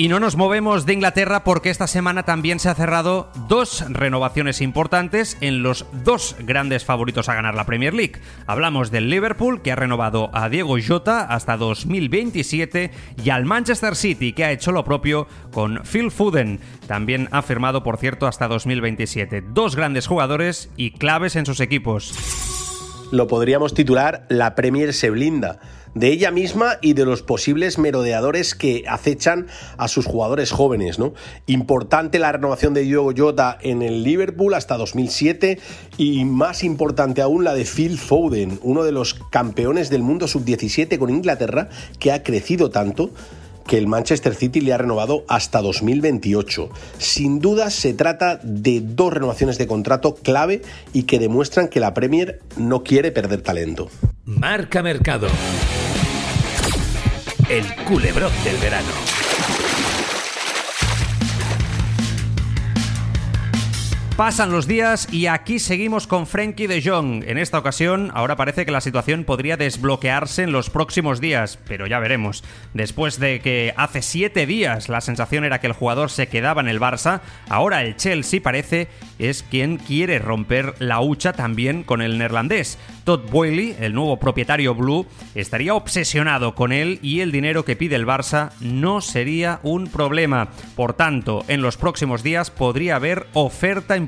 Y 0.00 0.06
no 0.06 0.20
nos 0.20 0.36
movemos 0.36 0.86
de 0.86 0.92
Inglaterra 0.92 1.42
porque 1.42 1.70
esta 1.70 1.88
semana 1.88 2.22
también 2.22 2.60
se 2.60 2.68
ha 2.68 2.74
cerrado 2.76 3.32
dos 3.48 3.84
renovaciones 3.88 4.60
importantes 4.60 5.36
en 5.40 5.64
los 5.64 5.86
dos 6.04 6.36
grandes 6.38 6.84
favoritos 6.84 7.28
a 7.28 7.34
ganar 7.34 7.56
la 7.56 7.66
Premier 7.66 7.94
League. 7.94 8.20
Hablamos 8.46 8.92
del 8.92 9.10
Liverpool, 9.10 9.60
que 9.60 9.72
ha 9.72 9.76
renovado 9.76 10.30
a 10.32 10.48
Diego 10.48 10.76
Jota 10.80 11.22
hasta 11.22 11.56
2027, 11.56 12.92
y 13.24 13.30
al 13.30 13.44
Manchester 13.44 13.96
City, 13.96 14.32
que 14.32 14.44
ha 14.44 14.52
hecho 14.52 14.70
lo 14.70 14.84
propio 14.84 15.26
con 15.50 15.82
Phil 15.82 16.12
Foden. 16.12 16.60
También 16.86 17.28
ha 17.32 17.42
firmado, 17.42 17.82
por 17.82 17.96
cierto, 17.96 18.28
hasta 18.28 18.46
2027. 18.46 19.42
Dos 19.48 19.74
grandes 19.74 20.06
jugadores 20.06 20.70
y 20.76 20.92
claves 20.92 21.34
en 21.34 21.44
sus 21.44 21.58
equipos. 21.58 22.14
Lo 23.10 23.26
podríamos 23.26 23.74
titular 23.74 24.26
La 24.28 24.54
Premier 24.54 24.94
se 24.94 25.10
blinda 25.10 25.58
de 25.94 26.08
ella 26.08 26.30
misma 26.30 26.78
y 26.80 26.92
de 26.92 27.04
los 27.04 27.22
posibles 27.22 27.78
merodeadores 27.78 28.54
que 28.54 28.84
acechan 28.88 29.46
a 29.76 29.88
sus 29.88 30.06
jugadores 30.06 30.50
jóvenes, 30.50 30.98
¿no? 30.98 31.14
Importante 31.46 32.18
la 32.18 32.32
renovación 32.32 32.74
de 32.74 32.82
Diogo 32.82 33.12
Jota 33.16 33.58
en 33.60 33.82
el 33.82 34.02
Liverpool 34.02 34.54
hasta 34.54 34.76
2007 34.76 35.58
y 35.96 36.24
más 36.24 36.64
importante 36.64 37.22
aún 37.22 37.44
la 37.44 37.54
de 37.54 37.64
Phil 37.64 37.98
Foden, 37.98 38.58
uno 38.62 38.84
de 38.84 38.92
los 38.92 39.14
campeones 39.30 39.90
del 39.90 40.02
mundo 40.02 40.28
sub-17 40.28 40.98
con 40.98 41.10
Inglaterra 41.10 41.68
que 41.98 42.12
ha 42.12 42.22
crecido 42.22 42.70
tanto 42.70 43.10
que 43.68 43.78
el 43.78 43.86
Manchester 43.86 44.34
City 44.34 44.60
le 44.60 44.72
ha 44.72 44.78
renovado 44.78 45.24
hasta 45.28 45.62
2028. 45.62 46.70
Sin 46.98 47.38
duda 47.38 47.70
se 47.70 47.94
trata 47.94 48.40
de 48.42 48.80
dos 48.82 49.12
renovaciones 49.12 49.58
de 49.58 49.68
contrato 49.68 50.16
clave 50.16 50.62
y 50.92 51.04
que 51.04 51.20
demuestran 51.20 51.68
que 51.68 51.78
la 51.78 51.94
Premier 51.94 52.40
no 52.56 52.82
quiere 52.82 53.12
perder 53.12 53.42
talento. 53.42 53.88
Marca 54.24 54.82
Mercado. 54.82 55.28
El 57.48 57.64
culebrón 57.84 58.32
del 58.42 58.56
verano. 58.56 59.17
Pasan 64.18 64.50
los 64.50 64.66
días 64.66 65.06
y 65.12 65.28
aquí 65.28 65.60
seguimos 65.60 66.08
con 66.08 66.26
Frankie 66.26 66.66
de 66.66 66.82
Jong. 66.82 67.22
En 67.28 67.38
esta 67.38 67.56
ocasión, 67.56 68.10
ahora 68.14 68.34
parece 68.34 68.66
que 68.66 68.72
la 68.72 68.80
situación 68.80 69.22
podría 69.22 69.56
desbloquearse 69.56 70.42
en 70.42 70.50
los 70.50 70.70
próximos 70.70 71.20
días, 71.20 71.60
pero 71.68 71.86
ya 71.86 72.00
veremos. 72.00 72.42
Después 72.74 73.20
de 73.20 73.38
que 73.38 73.72
hace 73.76 74.02
siete 74.02 74.44
días 74.44 74.88
la 74.88 75.02
sensación 75.02 75.44
era 75.44 75.60
que 75.60 75.68
el 75.68 75.72
jugador 75.72 76.10
se 76.10 76.26
quedaba 76.26 76.60
en 76.60 76.66
el 76.66 76.80
Barça, 76.80 77.20
ahora 77.48 77.84
el 77.84 77.94
Chelsea 77.94 78.42
parece 78.42 78.88
es 79.20 79.44
quien 79.44 79.76
quiere 79.76 80.18
romper 80.18 80.74
la 80.80 81.00
hucha 81.00 81.32
también 81.32 81.84
con 81.84 82.02
el 82.02 82.18
neerlandés. 82.18 82.76
Todd 83.04 83.30
Boyle, 83.30 83.76
el 83.78 83.94
nuevo 83.94 84.18
propietario 84.18 84.74
blue, 84.74 85.06
estaría 85.36 85.74
obsesionado 85.74 86.56
con 86.56 86.72
él 86.72 86.98
y 87.02 87.20
el 87.20 87.30
dinero 87.30 87.64
que 87.64 87.76
pide 87.76 87.94
el 87.94 88.06
Barça 88.06 88.50
no 88.60 89.00
sería 89.00 89.60
un 89.62 89.86
problema. 89.86 90.48
Por 90.74 90.94
tanto, 90.94 91.44
en 91.46 91.62
los 91.62 91.76
próximos 91.76 92.24
días 92.24 92.50
podría 92.50 92.96
haber 92.96 93.28
oferta 93.32 93.96
importante 93.96 94.07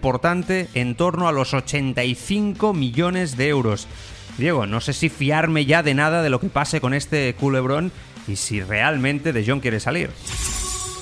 en 0.75 0.95
torno 0.95 1.29
a 1.29 1.33
los 1.33 1.55
85 1.55 2.73
millones 2.75 3.37
de 3.37 3.49
euros. 3.49 3.87
Diego, 4.39 4.67
no 4.67 4.81
sé 4.81 4.93
si 4.93 5.09
fiarme 5.09 5.67
ya 5.67 5.83
de 5.83 5.95
nada 5.95 6.23
de 6.23 6.31
lo 6.31 6.41
que 6.41 6.49
pase 6.49 6.81
con 6.81 6.95
este 6.95 7.35
culebrón 7.35 7.93
y 8.27 8.37
si 8.37 8.63
realmente 8.63 9.33
De 9.33 9.45
Jong 9.45 9.61
quiere 9.61 9.81
salir. 9.81 10.11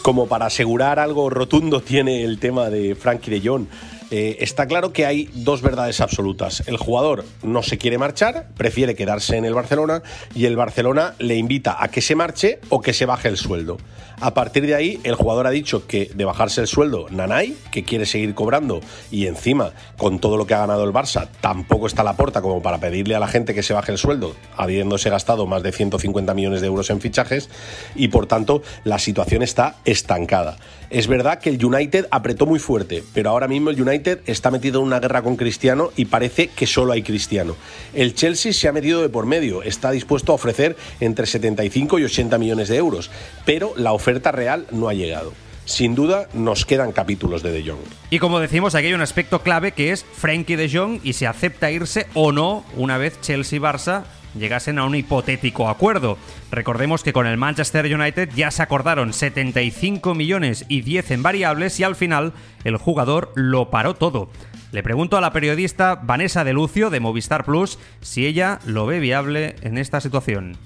Como 0.03 0.27
para 0.27 0.47
asegurar 0.47 0.99
algo 0.99 1.31
rotundo 1.31 1.81
tiene 1.81 2.25
el 2.25 2.39
tema 2.39 2.71
de 2.71 2.95
Frankie 2.95 3.31
De 3.31 3.49
Jong. 3.49 3.67
Eh, 4.11 4.39
está 4.41 4.67
claro 4.67 4.93
que 4.93 5.05
hay 5.05 5.29
dos 5.35 5.61
verdades 5.61 6.01
absolutas. 6.01 6.63
El 6.67 6.79
jugador 6.79 7.25
no 7.43 7.63
se 7.63 7.77
quiere 7.77 7.99
marchar, 7.99 8.49
prefiere 8.57 8.95
quedarse 8.95 9.37
en 9.37 9.45
el 9.45 9.55
Barcelona 9.55 10.03
y 10.35 10.47
el 10.47 10.57
Barcelona 10.57 11.15
le 11.19 11.37
invita 11.37 11.77
a 11.83 11.89
que 11.89 12.01
se 12.01 12.15
marche 12.15 12.59
o 12.71 12.81
que 12.81 12.95
se 12.95 13.07
baje 13.07 13.29
el 13.29 13.37
sueldo. 13.37 13.77
A 14.21 14.35
partir 14.35 14.67
de 14.67 14.75
ahí, 14.75 14.99
el 15.05 15.15
jugador 15.15 15.47
ha 15.47 15.51
dicho 15.51 15.87
que 15.87 16.11
de 16.13 16.25
bajarse 16.25 16.61
el 16.61 16.67
sueldo, 16.67 17.07
Nanay, 17.11 17.57
que 17.71 17.85
quiere 17.85 18.05
seguir 18.05 18.35
cobrando 18.35 18.81
y 19.13 19.27
encima, 19.27 19.73
con 19.97 20.19
todo 20.19 20.37
lo 20.37 20.45
que 20.45 20.55
ha 20.55 20.59
ganado 20.59 20.83
el 20.83 20.93
Barça, 20.93 21.29
tampoco 21.41 21.87
está 21.87 22.03
a 22.03 22.07
la 22.07 22.17
puerta 22.17 22.43
como 22.43 22.61
para 22.61 22.79
pedirle 22.79 23.15
a 23.15 23.21
la 23.21 23.29
gente 23.29 23.55
que 23.55 23.63
se 23.63 23.75
baje 23.75 23.93
el 23.93 23.99
sueldo, 23.99 24.35
habiéndose 24.57 25.09
gastado 25.09 25.47
más 25.47 25.63
de 25.63 25.71
150 25.71 26.35
millones 26.35 26.61
de 26.61 26.67
euros 26.67 26.91
en 26.91 27.01
fichajes 27.01 27.49
y 27.95 28.09
por 28.09 28.27
tanto 28.27 28.63
la 28.83 28.99
situación 28.99 29.43
está 29.43 29.77
estancada. 29.85 30.57
Es 30.91 31.07
verdad 31.07 31.39
que 31.39 31.51
el 31.51 31.63
United 31.63 32.07
apretó 32.11 32.47
muy 32.47 32.59
fuerte, 32.59 33.05
pero 33.13 33.29
ahora 33.29 33.47
mismo 33.47 33.69
el 33.69 33.81
United 33.81 34.21
está 34.25 34.51
metido 34.51 34.81
en 34.81 34.87
una 34.87 35.01
guerra 35.01 35.21
con 35.21 35.37
Cristiano 35.37 35.91
y 35.97 36.07
parece 36.07 36.49
que 36.49 36.67
solo 36.67 36.95
hay 36.95 37.03
Cristiano. 37.03 37.57
El 37.93 38.15
Chelsea 38.15 38.55
se 38.55 38.69
ha 38.69 38.73
metido 38.73 39.03
de 39.03 39.11
por 39.11 39.27
medio, 39.27 39.63
está 39.63 39.91
dispuesto 39.91 40.33
a 40.33 40.37
ofrecer 40.37 40.77
entre 41.01 41.27
75 41.27 41.99
y 41.99 42.05
80 42.05 42.39
millones 42.39 42.69
de 42.69 42.77
euros, 42.77 43.11
pero 43.45 43.75
la 43.77 43.93
oferta 43.93 44.33
real 44.33 44.67
no 44.71 44.89
ha 44.89 44.95
llegado. 44.95 45.35
Sin 45.67 45.95
duda 45.95 46.29
nos 46.33 46.65
quedan 46.65 46.93
capítulos 46.93 47.43
de 47.43 47.53
De 47.53 47.63
Jong. 47.63 47.81
Y 48.09 48.19
como 48.19 48.41
decimos, 48.41 48.75
aquí 48.75 48.87
hay 48.87 48.95
un 48.95 49.03
aspecto 49.03 49.43
clave 49.43 49.73
que 49.73 49.93
es 49.93 50.07
Frankie 50.15 50.57
De 50.57 50.71
Jong 50.71 51.01
y 51.05 51.13
si 51.13 51.27
acepta 51.27 51.71
irse 51.71 52.07
o 52.15 52.33
no 52.33 52.65
una 52.75 52.97
vez 52.97 53.21
Chelsea-Barça 53.21 54.05
llegasen 54.35 54.79
a 54.79 54.85
un 54.85 54.95
hipotético 54.95 55.69
acuerdo. 55.69 56.19
Recordemos 56.51 57.03
que 57.03 57.13
con 57.13 57.27
el 57.27 57.37
Manchester 57.37 57.85
United 57.87 58.31
ya 58.35 58.51
se 58.51 58.63
acordaron 58.63 59.13
75 59.13 60.15
millones 60.15 60.65
y 60.69 60.83
10 60.83 61.13
en 61.13 61.23
variables 61.23 61.79
y 61.81 61.85
al 61.85 61.97
final 61.97 62.33
el 62.65 62.77
jugador 62.77 63.33
lo 63.35 63.71
paró 63.71 63.95
todo. 63.95 64.31
Le 64.71 64.83
pregunto 64.83 65.17
a 65.17 65.21
la 65.21 65.33
periodista 65.33 65.95
Vanessa 66.03 66.45
de 66.45 66.53
Lucio 66.53 66.91
de 66.91 67.01
Movistar 67.01 67.45
Plus 67.45 67.79
si 68.01 68.27
ella 68.27 68.59
lo 68.67 68.87
ve 68.87 69.01
viable 69.01 69.57
en 69.63 69.79
esta 69.79 70.01
situación. 70.01 70.59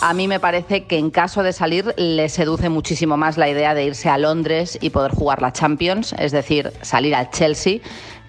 A 0.00 0.12
mí 0.12 0.28
me 0.28 0.38
parece 0.38 0.84
que 0.84 0.98
en 0.98 1.10
caso 1.10 1.42
de 1.42 1.54
salir 1.54 1.94
le 1.96 2.28
seduce 2.28 2.68
muchísimo 2.68 3.16
más 3.16 3.38
la 3.38 3.48
idea 3.48 3.74
de 3.74 3.84
irse 3.84 4.10
a 4.10 4.18
Londres 4.18 4.78
y 4.80 4.90
poder 4.90 5.12
jugar 5.12 5.40
la 5.40 5.52
Champions, 5.52 6.14
es 6.18 6.30
decir, 6.30 6.72
salir 6.82 7.14
al 7.14 7.30
Chelsea 7.30 7.78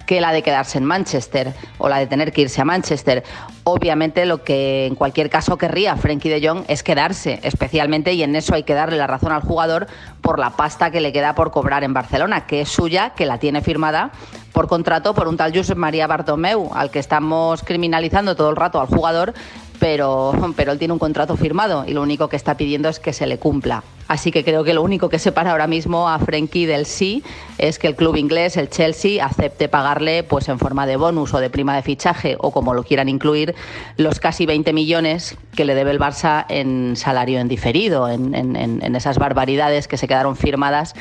que 0.05 0.21
la 0.21 0.31
de 0.31 0.43
quedarse 0.43 0.77
en 0.77 0.85
Manchester 0.85 1.53
o 1.77 1.89
la 1.89 1.97
de 1.97 2.07
tener 2.07 2.31
que 2.31 2.41
irse 2.41 2.61
a 2.61 2.65
Manchester. 2.65 3.23
Obviamente 3.63 4.25
lo 4.25 4.43
que 4.43 4.85
en 4.85 4.95
cualquier 4.95 5.29
caso 5.29 5.57
querría 5.57 5.95
Frenkie 5.95 6.29
de 6.29 6.47
Jong 6.47 6.65
es 6.67 6.83
quedarse, 6.83 7.39
especialmente 7.43 8.13
y 8.13 8.23
en 8.23 8.35
eso 8.35 8.53
hay 8.53 8.63
que 8.63 8.73
darle 8.73 8.97
la 8.97 9.07
razón 9.07 9.31
al 9.31 9.41
jugador 9.41 9.87
por 10.21 10.39
la 10.39 10.51
pasta 10.51 10.91
que 10.91 11.01
le 11.01 11.11
queda 11.11 11.35
por 11.35 11.51
cobrar 11.51 11.83
en 11.83 11.93
Barcelona, 11.93 12.45
que 12.45 12.61
es 12.61 12.69
suya, 12.69 13.11
que 13.11 13.25
la 13.25 13.39
tiene 13.39 13.61
firmada 13.61 14.11
por 14.55 14.67
contrato 14.67 15.13
por 15.13 15.27
un 15.27 15.35
tal 15.35 15.53
Josep 15.53 15.77
María 15.77 16.07
Bartomeu, 16.07 16.71
al 16.73 16.89
que 16.89 16.99
estamos 16.99 17.61
criminalizando 17.61 18.37
todo 18.37 18.49
el 18.49 18.55
rato 18.55 18.79
al 18.79 18.87
jugador, 18.87 19.33
pero, 19.79 20.33
pero 20.55 20.71
él 20.71 20.79
tiene 20.79 20.93
un 20.93 20.99
contrato 20.99 21.35
firmado 21.35 21.85
y 21.87 21.93
lo 21.93 22.01
único 22.01 22.29
que 22.29 22.35
está 22.35 22.57
pidiendo 22.57 22.89
es 22.89 22.99
que 22.99 23.13
se 23.13 23.27
le 23.27 23.37
cumpla. 23.37 23.83
Así 24.07 24.31
que 24.31 24.43
creo 24.43 24.63
que 24.63 24.75
lo 24.75 24.83
único 24.83 25.09
que 25.09 25.17
separa 25.17 25.51
ahora 25.51 25.65
mismo 25.65 26.07
a 26.07 26.19
Frenkie 26.19 26.67
del 26.67 26.85
sí 26.85 27.23
es 27.57 27.79
que 27.79 27.87
el 27.87 27.95
club 27.95 28.15
inglés, 28.17 28.55
el 28.55 28.69
Chelsea, 28.69 29.25
acepte 29.25 29.67
pagarle 29.67 30.23
pues 30.23 30.47
en 30.47 30.59
forma 30.59 30.85
de 30.85 30.95
bonus 30.95 31.33
o 31.33 31.39
de 31.39 31.49
prima 31.49 31.75
de 31.75 31.81
fichaje 31.81 32.37
o 32.39 32.51
como 32.51 32.75
lo 32.75 32.83
quieran 32.83 33.09
incluir 33.09 33.55
los 33.97 34.19
casi 34.19 34.45
20 34.45 34.73
millones 34.73 35.37
que 35.55 35.65
le 35.65 35.73
debe 35.73 35.89
el 35.89 35.99
Barça 35.99 36.45
en 36.49 36.95
salario 36.95 37.39
en 37.39 37.47
diferido, 37.47 38.07
en, 38.07 38.35
en 38.35 38.95
esas 38.95 39.17
barbaridades 39.17 39.87
que 39.87 39.97
se 39.97 40.07
quedaron 40.07 40.35
firmadas 40.35 40.93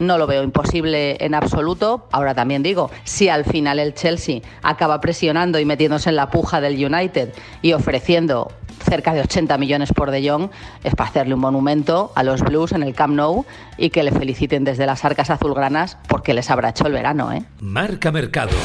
no 0.00 0.18
lo 0.18 0.26
veo 0.26 0.42
imposible 0.42 1.16
en 1.24 1.34
absoluto. 1.34 2.08
Ahora 2.10 2.34
también 2.34 2.64
digo, 2.64 2.90
si 3.04 3.28
al 3.28 3.44
final 3.44 3.78
el 3.78 3.94
Chelsea 3.94 4.40
acaba 4.62 5.00
presionando 5.00 5.60
y 5.60 5.64
metiéndose 5.64 6.10
en 6.10 6.16
la 6.16 6.30
puja 6.30 6.60
del 6.60 6.84
United 6.84 7.32
y 7.62 7.72
ofreciendo 7.74 8.50
cerca 8.84 9.12
de 9.12 9.20
80 9.20 9.58
millones 9.58 9.92
por 9.92 10.10
De 10.10 10.28
Jong, 10.28 10.50
es 10.82 10.94
para 10.94 11.10
hacerle 11.10 11.34
un 11.34 11.40
monumento 11.40 12.12
a 12.14 12.22
los 12.22 12.40
Blues 12.40 12.72
en 12.72 12.82
el 12.82 12.94
Camp 12.94 13.14
Nou 13.14 13.44
y 13.76 13.90
que 13.90 14.02
le 14.02 14.10
feliciten 14.10 14.64
desde 14.64 14.86
las 14.86 15.04
arcas 15.04 15.30
azulgranas 15.30 15.98
porque 16.08 16.34
les 16.34 16.50
habrá 16.50 16.70
hecho 16.70 16.86
el 16.86 16.94
verano. 16.94 17.30
¿eh? 17.30 17.44
Marca 17.60 18.10
Mercado. 18.10 18.56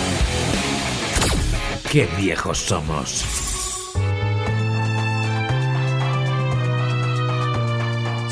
Qué 1.92 2.08
viejos 2.18 2.58
somos. 2.58 3.45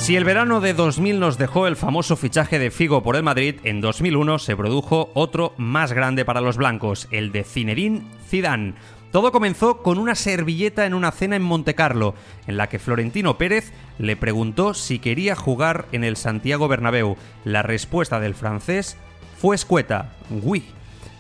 Si 0.03 0.17
el 0.17 0.25
verano 0.25 0.60
de 0.60 0.74
2000 0.74 1.17
nos 1.17 1.38
dejó 1.38 1.65
el 1.65 1.77
famoso 1.77 2.17
fichaje 2.17 2.60
de 2.60 2.72
Figo 2.72 3.03
por 3.03 3.15
el 3.15 3.24
Madrid, 3.24 3.55
en 3.63 3.79
2001 3.79 4.38
se 4.38 4.57
produjo 4.57 5.12
otro 5.13 5.53
más 5.55 5.93
grande 5.93 6.25
para 6.25 6.41
los 6.41 6.57
blancos, 6.57 7.07
el 7.10 7.31
de 7.31 7.45
Zinedine 7.45 8.01
Zidane. 8.27 8.74
Todo 9.13 9.31
comenzó 9.31 9.81
con 9.81 9.98
una 9.98 10.15
servilleta 10.15 10.86
en 10.86 10.93
una 10.93 11.12
cena 11.12 11.38
en 11.38 11.41
Montecarlo, 11.41 12.15
en 12.48 12.57
la 12.57 12.67
que 12.67 12.79
Florentino 12.79 13.38
Pérez 13.38 13.72
le 13.98 14.17
preguntó 14.17 14.74
si 14.74 15.00
quería 15.00 15.38
jugar 15.38 15.86
en 15.93 16.03
el 16.03 16.17
Santiago 16.17 16.67
Bernabéu. 16.67 17.15
La 17.45 17.62
respuesta 17.62 18.19
del 18.19 18.36
francés 18.36 18.98
fue 19.38 19.55
escueta, 19.55 20.12
oui. 20.29 20.65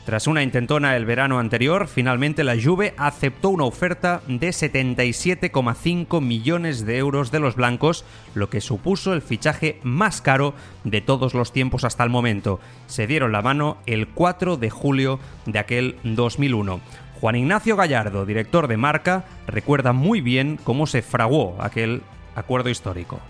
Tras 0.05 0.27
una 0.27 0.43
intentona 0.43 0.97
el 0.97 1.05
verano 1.05 1.39
anterior, 1.39 1.87
finalmente 1.87 2.43
la 2.43 2.61
Juve 2.61 2.93
aceptó 2.97 3.49
una 3.49 3.63
oferta 3.63 4.21
de 4.27 4.49
77,5 4.49 6.21
millones 6.21 6.85
de 6.85 6.97
euros 6.97 7.31
de 7.31 7.39
los 7.39 7.55
blancos, 7.55 8.03
lo 8.35 8.49
que 8.49 8.59
supuso 8.59 9.13
el 9.13 9.21
fichaje 9.21 9.79
más 9.81 10.21
caro 10.21 10.55
de 10.83 10.99
todos 10.99 11.33
los 11.33 11.53
tiempos 11.53 11.85
hasta 11.85 12.03
el 12.03 12.09
momento. 12.09 12.59
Se 12.85 13.07
dieron 13.07 13.31
la 13.31 13.41
mano 13.41 13.77
el 13.85 14.09
4 14.09 14.57
de 14.57 14.69
julio 14.69 15.19
de 15.45 15.59
aquel 15.59 15.95
2001. 16.03 16.81
Juan 17.21 17.35
Ignacio 17.37 17.77
Gallardo, 17.77 18.25
director 18.25 18.67
de 18.67 18.75
Marca, 18.75 19.23
recuerda 19.47 19.93
muy 19.93 20.19
bien 20.19 20.59
cómo 20.65 20.85
se 20.85 21.01
fraguó 21.01 21.55
aquel 21.61 22.01
acuerdo 22.35 22.69
histórico. 22.69 23.21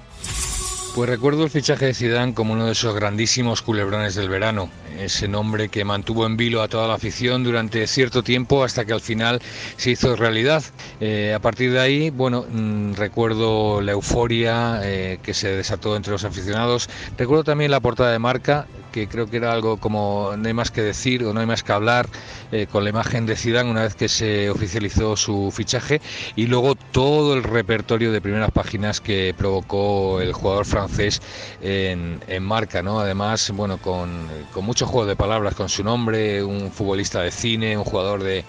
Pues 0.95 1.09
recuerdo 1.09 1.43
el 1.43 1.49
fichaje 1.49 1.87
de 1.87 1.93
Zidane 1.95 2.35
como 2.35 2.53
uno 2.53 2.67
de 2.67 2.73
esos 2.73 2.93
grandísimos 2.93 3.63
culebrones 3.63 4.13
del 4.13 4.29
verano, 4.29 4.69
ese 4.99 5.27
nombre 5.27 5.69
que 5.69 5.83
mantuvo 5.83 6.27
en 6.27 6.37
vilo 6.37 6.61
a 6.61 6.67
toda 6.67 6.87
la 6.87 6.93
afición 6.93 7.43
durante 7.43 7.87
cierto 7.87 8.21
tiempo 8.21 8.63
hasta 8.63 8.85
que 8.85 8.93
al 8.93 9.01
final 9.01 9.41
se 9.75 9.89
hizo 9.89 10.15
realidad. 10.15 10.63
Eh, 11.05 11.33
a 11.33 11.39
partir 11.39 11.73
de 11.73 11.81
ahí, 11.81 12.11
bueno, 12.11 12.45
mm, 12.49 12.93
recuerdo 12.93 13.81
la 13.81 13.91
euforia 13.91 14.79
eh, 14.83 15.19
que 15.21 15.33
se 15.33 15.49
desató 15.49 15.97
entre 15.97 16.13
los 16.13 16.23
aficionados. 16.23 16.87
Recuerdo 17.17 17.43
también 17.43 17.71
la 17.71 17.81
portada 17.81 18.09
de 18.13 18.19
marca, 18.19 18.67
que 18.93 19.09
creo 19.09 19.29
que 19.29 19.35
era 19.35 19.51
algo 19.51 19.75
como 19.75 20.31
no 20.37 20.47
hay 20.47 20.53
más 20.53 20.71
que 20.71 20.81
decir 20.81 21.25
o 21.25 21.33
no 21.33 21.41
hay 21.41 21.45
más 21.45 21.61
que 21.61 21.73
hablar 21.73 22.07
eh, 22.53 22.67
con 22.71 22.85
la 22.85 22.89
imagen 22.91 23.25
de 23.25 23.35
Zidane 23.35 23.69
una 23.69 23.81
vez 23.81 23.95
que 23.95 24.07
se 24.07 24.49
oficializó 24.49 25.17
su 25.17 25.51
fichaje 25.51 25.99
y 26.37 26.45
luego 26.47 26.75
todo 26.75 27.33
el 27.33 27.43
repertorio 27.43 28.13
de 28.13 28.21
primeras 28.21 28.51
páginas 28.51 29.01
que 29.01 29.35
provocó 29.37 30.21
el 30.21 30.31
jugador 30.31 30.65
francés 30.65 31.19
francés 31.19 31.21
en, 31.61 32.43
marca, 32.43 32.81
¿no? 32.81 32.99
Además, 33.01 33.51
bueno, 33.53 33.77
con, 33.77 34.27
mucho 34.61 34.85
juego 34.85 35.05
de 35.05 35.17
palabras 35.17 35.53
con 35.53 35.67
su 35.67 35.83
nombre, 35.83 36.43
un 36.43 36.71
futbolista 36.71 37.21
de 37.21 37.31
cine, 37.31 37.77
un 37.77 37.83
jugador 37.83 38.23
de, 38.23 38.45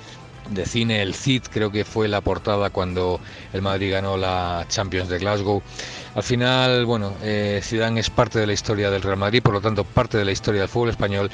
cine, 0.67 1.03
el 1.03 1.15
Cid 1.15 1.43
creo 1.51 1.71
que 1.71 1.85
fue 1.85 2.09
la 2.09 2.21
portada 2.21 2.71
cuando 2.71 3.21
el 3.53 3.63
Madrid 3.63 3.93
ganó 3.93 4.17
la 4.17 4.67
Champions 4.69 5.09
de 5.09 5.19
Glasgow. 5.19 5.63
Al 6.15 6.23
final, 6.23 6.85
bueno, 6.85 7.13
eh, 7.23 7.61
Zidane 7.63 8.01
es 8.01 8.11
parte 8.11 8.39
de 8.39 8.47
la 8.47 8.53
historia 8.53 8.91
del 8.91 9.03
Real 9.03 9.17
Madrid, 9.17 9.43
por 9.43 9.55
lo 9.55 9.61
tanto 9.61 9.85
parte 9.85 10.19
de 10.19 10.25
la 10.25 10.33
historia 10.33 10.61
del 10.61 10.69
fútbol 10.69 10.91
español 10.91 11.31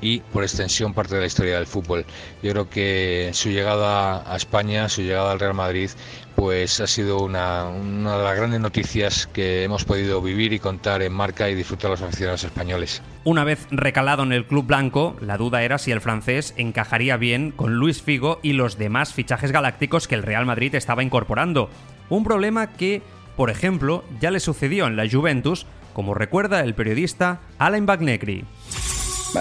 y 0.00 0.20
por 0.20 0.42
extensión 0.42 0.94
parte 0.94 1.14
de 1.14 1.22
la 1.22 1.26
historia 1.26 1.56
del 1.56 1.66
fútbol. 1.66 2.04
Yo 2.42 2.52
creo 2.52 2.70
que 2.70 3.30
su 3.32 3.48
llegada 3.50 4.30
a 4.32 4.36
España, 4.36 4.88
su 4.88 5.02
llegada 5.02 5.32
al 5.32 5.40
Real 5.40 5.54
Madrid, 5.54 5.90
pues 6.38 6.78
ha 6.78 6.86
sido 6.86 7.18
una, 7.18 7.64
una, 7.64 8.16
de 8.16 8.22
las 8.22 8.36
grandes 8.36 8.60
noticias 8.60 9.26
que 9.26 9.64
hemos 9.64 9.84
podido 9.84 10.22
vivir 10.22 10.52
y 10.52 10.60
contar 10.60 11.02
en 11.02 11.12
marca 11.12 11.50
y 11.50 11.56
disfrutar 11.56 11.90
los 11.90 12.00
aficionados 12.00 12.44
españoles. 12.44 13.02
Una 13.24 13.42
vez 13.42 13.66
recalado 13.72 14.22
en 14.22 14.32
el 14.32 14.46
club 14.46 14.64
blanco, 14.64 15.16
la 15.20 15.36
duda 15.36 15.64
era 15.64 15.78
si 15.78 15.90
el 15.90 16.00
francés 16.00 16.54
encajaría 16.56 17.16
bien 17.16 17.50
con 17.50 17.74
Luis 17.74 18.02
Figo 18.02 18.38
y 18.40 18.52
los 18.52 18.78
demás 18.78 19.14
fichajes 19.14 19.50
galácticos 19.50 20.06
que 20.06 20.14
el 20.14 20.22
Real 20.22 20.46
Madrid 20.46 20.76
estaba 20.76 21.02
incorporando. 21.02 21.70
Un 22.08 22.22
problema 22.22 22.68
que, 22.68 23.02
por 23.36 23.50
ejemplo, 23.50 24.04
ya 24.20 24.30
le 24.30 24.38
sucedió 24.38 24.86
en 24.86 24.94
la 24.94 25.10
Juventus, 25.10 25.66
como 25.92 26.14
recuerda 26.14 26.60
el 26.60 26.76
periodista 26.76 27.40
Alain 27.58 27.84
Bagnecri. 27.84 28.44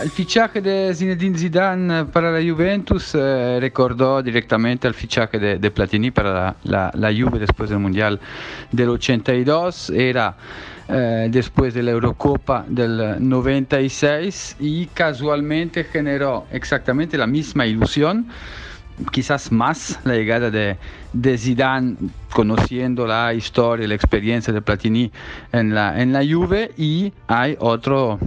Il 0.04 0.10
fichaje 0.10 0.60
di 0.60 0.94
Zinedine 0.94 1.38
Zidane 1.38 2.06
per 2.06 2.24
la 2.24 2.40
Juventus 2.40 3.14
eh, 3.14 3.58
ricordò 3.58 4.22
direttamente 4.22 4.86
il 4.86 4.94
fichaje 4.94 5.58
di 5.58 5.72
Platini 5.72 6.12
per 6.12 6.26
la, 6.26 6.56
la, 6.64 6.92
la 6.94 7.10
Juve 7.10 7.40
después 7.40 7.70
del 7.70 7.80
Mundial 7.80 8.20
del 8.70 8.90
82, 8.90 9.90
era 9.92 10.36
eh, 10.88 11.28
después 11.30 11.74
de 11.74 11.84
la 11.84 11.92
Eurocopa 11.92 12.66
del 12.68 13.16
96 13.20 14.58
y 14.60 14.88
casualmente 14.88 15.86
generó 15.86 16.48
exactamente 16.52 17.18
la 17.18 17.28
misma 17.28 17.66
ilusión 17.66 18.28
quizás 19.12 19.52
más 19.52 20.00
la 20.04 20.16
llegada 20.16 20.50
de, 20.50 20.76
de, 21.14 21.38
Zidane, 21.38 21.96
conociendo 22.34 23.06
la 23.06 23.34
historia, 23.34 23.88
la 23.88 23.96
experiencia 23.96 24.52
de 24.52 24.62
Platini 24.62 25.12
en 25.52 25.74
la, 25.74 26.02
en 26.02 26.12
la 26.12 26.26
Juve, 26.26 26.72
y 26.78 27.14
hay 27.28 27.56
otro 27.60 28.20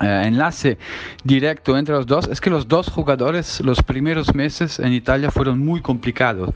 eh, 0.00 0.22
enlace 0.26 0.78
directo 1.24 1.76
entre 1.76 1.94
los 1.94 2.06
dos 2.06 2.28
es 2.28 2.40
que 2.40 2.50
los 2.50 2.68
dos 2.68 2.88
jugadores 2.88 3.60
los 3.60 3.82
primeros 3.82 4.34
meses 4.34 4.78
en 4.78 4.92
Italia 4.92 5.30
fueron 5.30 5.58
muy 5.58 5.80
complicados, 5.80 6.54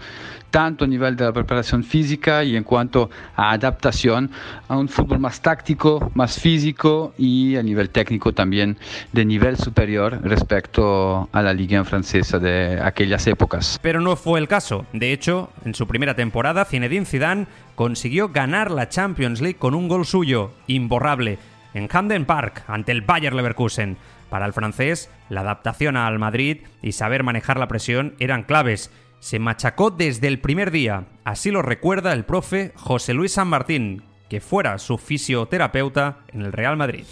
tanto 0.51 0.85
a 0.85 0.89
nivel 0.89 1.17
de 1.17 1.25
la 1.25 1.33
preparación 1.33 1.83
física 1.83 2.45
y 2.45 2.57
en 2.57 2.63
cuanto 2.63 3.11
a 3.35 3.53
adaptación 3.53 4.31
a 4.69 4.77
un 4.77 4.89
fútbol 4.89 5.19
más 5.19 5.41
táctico, 5.41 6.11
más 6.15 6.39
físico 6.39 7.15
y 7.19 7.57
a 7.57 7.63
nivel 7.63 7.91
técnico 7.91 8.33
también 8.33 8.77
de 9.13 9.25
nivel 9.25 9.57
superior 9.57 10.21
respecto 10.23 11.29
a 11.33 11.43
la 11.43 11.53
liga 11.53 11.83
francesa 11.85 12.39
de 12.39 12.81
aquellas 12.83 13.27
épocas. 13.27 13.79
Pero 13.83 14.01
no 14.01 14.15
fue 14.15 14.39
el 14.39 14.47
caso. 14.47 14.87
De 14.93 15.13
hecho, 15.13 15.51
en 15.65 15.75
su 15.75 15.87
primera 15.87 16.15
temporada, 16.15 16.65
Zinedine 16.65 17.07
Zidane 17.07 17.47
consiguió 17.75 18.29
ganar 18.29 18.71
la 18.71 18.89
Champions 18.89 19.41
League 19.41 19.59
con 19.59 19.75
un 19.75 19.89
gol 19.89 20.07
suyo, 20.07 20.53
imborrable 20.67 21.39
en 21.75 21.89
Camden 21.89 22.25
Park 22.25 22.65
ante 22.67 22.93
el 22.93 23.03
Bayer 23.03 23.33
Leverkusen. 23.33 23.97
Para 24.31 24.47
el 24.47 24.53
francés, 24.53 25.11
la 25.29 25.43
adaptación 25.43 25.97
al 25.97 26.19
Madrid 26.19 26.63
y 26.81 26.93
saber 26.93 27.23
manejar 27.23 27.59
la 27.59 27.69
presión 27.69 28.15
eran 28.19 28.45
claves. 28.45 28.91
Se 29.21 29.39
machacó 29.39 29.91
desde 29.91 30.29
el 30.29 30.41
primer 30.41 30.71
día, 30.71 31.05
así 31.25 31.51
lo 31.51 31.63
recuerda 31.63 32.13
el 32.13 32.25
profe 32.25 32.73
José 32.77 33.15
Luis 33.15 33.33
San 33.33 33.49
Martín, 33.49 34.03
que 34.29 34.41
fuera 34.41 34.79
su 34.79 34.99
fisioterapeuta 34.99 36.21
en 36.33 36.43
el 36.43 36.53
Real 36.53 36.77
Madrid. 36.77 37.05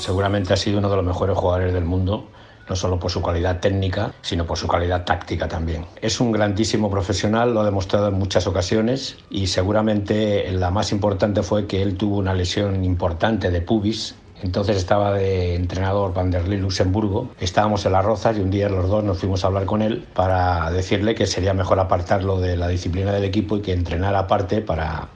Seguramente 0.00 0.52
ha 0.52 0.56
sido 0.56 0.78
uno 0.78 0.88
de 0.88 0.96
los 0.96 1.04
mejores 1.04 1.36
jugadores 1.36 1.72
del 1.72 1.84
mundo 1.84 2.30
no 2.68 2.76
solo 2.76 2.98
por 2.98 3.10
su 3.10 3.22
calidad 3.22 3.60
técnica, 3.60 4.12
sino 4.22 4.46
por 4.46 4.58
su 4.58 4.68
calidad 4.68 5.04
táctica 5.04 5.48
también. 5.48 5.84
Es 6.00 6.20
un 6.20 6.32
grandísimo 6.32 6.90
profesional, 6.90 7.54
lo 7.54 7.60
ha 7.60 7.64
demostrado 7.64 8.08
en 8.08 8.14
muchas 8.14 8.46
ocasiones 8.46 9.16
y 9.30 9.46
seguramente 9.46 10.50
la 10.52 10.70
más 10.70 10.92
importante 10.92 11.42
fue 11.42 11.66
que 11.66 11.82
él 11.82 11.96
tuvo 11.96 12.16
una 12.16 12.34
lesión 12.34 12.84
importante 12.84 13.50
de 13.50 13.60
pubis 13.60 14.14
entonces 14.42 14.76
estaba 14.76 15.12
de 15.14 15.54
entrenador 15.54 16.12
Vanderlei 16.12 16.58
Luxemburgo. 16.58 17.30
Estábamos 17.40 17.86
en 17.86 17.92
las 17.92 18.04
Rozas 18.04 18.36
y 18.36 18.40
un 18.40 18.50
día 18.50 18.68
los 18.68 18.88
dos 18.88 19.02
nos 19.02 19.18
fuimos 19.18 19.44
a 19.44 19.46
hablar 19.46 19.64
con 19.64 19.82
él 19.82 20.06
para 20.14 20.70
decirle 20.70 21.14
que 21.14 21.26
sería 21.26 21.54
mejor 21.54 21.80
apartarlo 21.80 22.38
de 22.40 22.56
la 22.56 22.68
disciplina 22.68 23.12
del 23.12 23.24
equipo 23.24 23.56
y 23.56 23.62
que 23.62 23.72
entrenara 23.72 24.20
aparte 24.20 24.60
para 24.60 25.08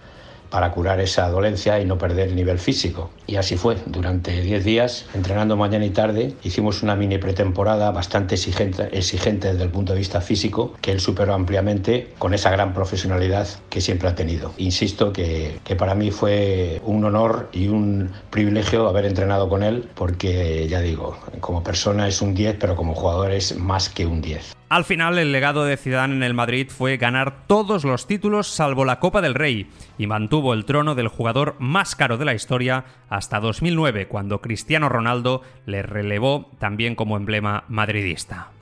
para 0.51 0.73
curar 0.73 1.01
esa 1.01 1.29
dolencia 1.29 1.81
y 1.81 1.85
no 1.85 1.99
perder 1.99 2.29
el 2.29 2.37
nivel 2.37 2.59
físico. 2.59 3.11
Y 3.27 3.37
así 3.37 3.57
fue. 3.57 3.77
Durante 3.87 4.41
10 4.41 4.65
días, 4.65 5.07
entrenando 5.15 5.57
mañana 5.57 5.85
y 5.85 5.91
tarde, 5.91 6.35
hicimos 6.43 6.83
una 6.83 6.97
mini 6.97 7.19
pretemporada 7.19 7.91
bastante 7.91 8.35
exigente, 8.35 8.89
exigente 8.93 9.53
desde 9.53 9.65
el 9.65 9.71
punto 9.71 9.93
de 9.93 9.99
vista 9.99 10.21
físico, 10.21 10.75
que 10.81 10.93
él 10.93 11.01
superó 11.01 11.35
ampliamente 11.35 12.13
con 12.19 12.35
esa 12.35 12.51
gran 12.51 12.75
profesionalidad 12.75 13.49
que 13.69 13.81
siempre 13.81 14.09
ha 14.09 14.15
tenido. 14.15 14.53
Insisto 14.59 15.13
que, 15.13 15.59
que 15.65 15.77
para 15.77 15.95
mí 15.95 16.11
fue 16.11 16.81
un 16.85 17.05
honor 17.05 17.49
y 17.53 17.69
un 17.69 18.11
privilegio 18.31 18.89
haber 18.89 19.05
entrenado 19.05 19.49
con 19.49 19.63
él, 19.63 19.89
porque 19.95 20.67
ya 20.69 20.81
digo, 20.81 21.17
como 21.41 21.63
persona 21.63 22.09
es 22.09 22.21
un 22.21 22.35
10, 22.35 22.57
pero 22.59 22.77
como 22.77 22.95
jugador 22.95 23.31
es 23.33 23.57
más 23.57 23.89
que 23.89 24.07
un 24.07 24.21
10. 24.21 24.60
Al 24.71 24.85
final, 24.85 25.19
el 25.19 25.33
legado 25.33 25.65
de 25.65 25.77
Zidane 25.77 26.15
en 26.15 26.23
el 26.23 26.33
Madrid 26.33 26.69
fue 26.71 26.97
ganar 26.97 27.49
todos 27.49 27.83
los 27.83 28.07
títulos 28.07 28.47
salvo 28.47 28.85
la 28.85 29.01
Copa 29.01 29.21
del 29.21 29.35
Rey 29.35 29.69
y 29.99 30.07
mantuvo 30.07 30.55
el 30.55 30.65
trono 30.65 30.95
del 30.95 31.09
jugador 31.09 31.57
más 31.59 31.97
caro 31.97 32.19
de 32.19 32.25
la 32.25 32.35
historia 32.35 32.85
hasta 33.09 33.41
2009, 33.41 34.07
cuando 34.07 34.41
Cristiano 34.41 34.89
Ronaldo 34.89 35.43
le 35.67 35.83
relevó 35.83 36.53
también 36.61 36.95
como 36.95 37.17
emblema 37.17 37.65
madridista. 37.67 38.53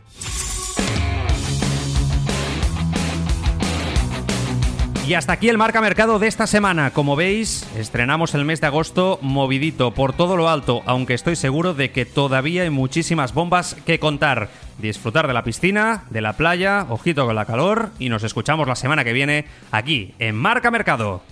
Y 5.06 5.12
hasta 5.12 5.34
aquí 5.34 5.50
el 5.50 5.58
marca 5.58 5.82
mercado 5.82 6.18
de 6.18 6.26
esta 6.26 6.46
semana. 6.46 6.90
Como 6.90 7.16
veis, 7.16 7.66
estrenamos 7.76 8.34
el 8.34 8.46
mes 8.46 8.62
de 8.62 8.66
agosto 8.66 9.18
movidito 9.20 9.92
por 9.92 10.14
todo 10.14 10.38
lo 10.38 10.48
alto, 10.48 10.82
aunque 10.86 11.12
estoy 11.12 11.36
seguro 11.36 11.74
de 11.74 11.90
que 11.92 12.06
todavía 12.06 12.62
hay 12.62 12.70
muchísimas 12.70 13.34
bombas 13.34 13.74
que 13.86 13.98
contar. 13.98 14.48
Disfrutar 14.78 15.26
de 15.26 15.34
la 15.34 15.42
piscina, 15.42 16.04
de 16.10 16.20
la 16.20 16.34
playa, 16.34 16.86
ojito 16.88 17.26
con 17.26 17.34
la 17.34 17.44
calor 17.44 17.90
y 17.98 18.08
nos 18.08 18.22
escuchamos 18.22 18.68
la 18.68 18.76
semana 18.76 19.04
que 19.04 19.12
viene 19.12 19.46
aquí 19.72 20.14
en 20.18 20.36
Marca 20.36 20.70
Mercado. 20.70 21.22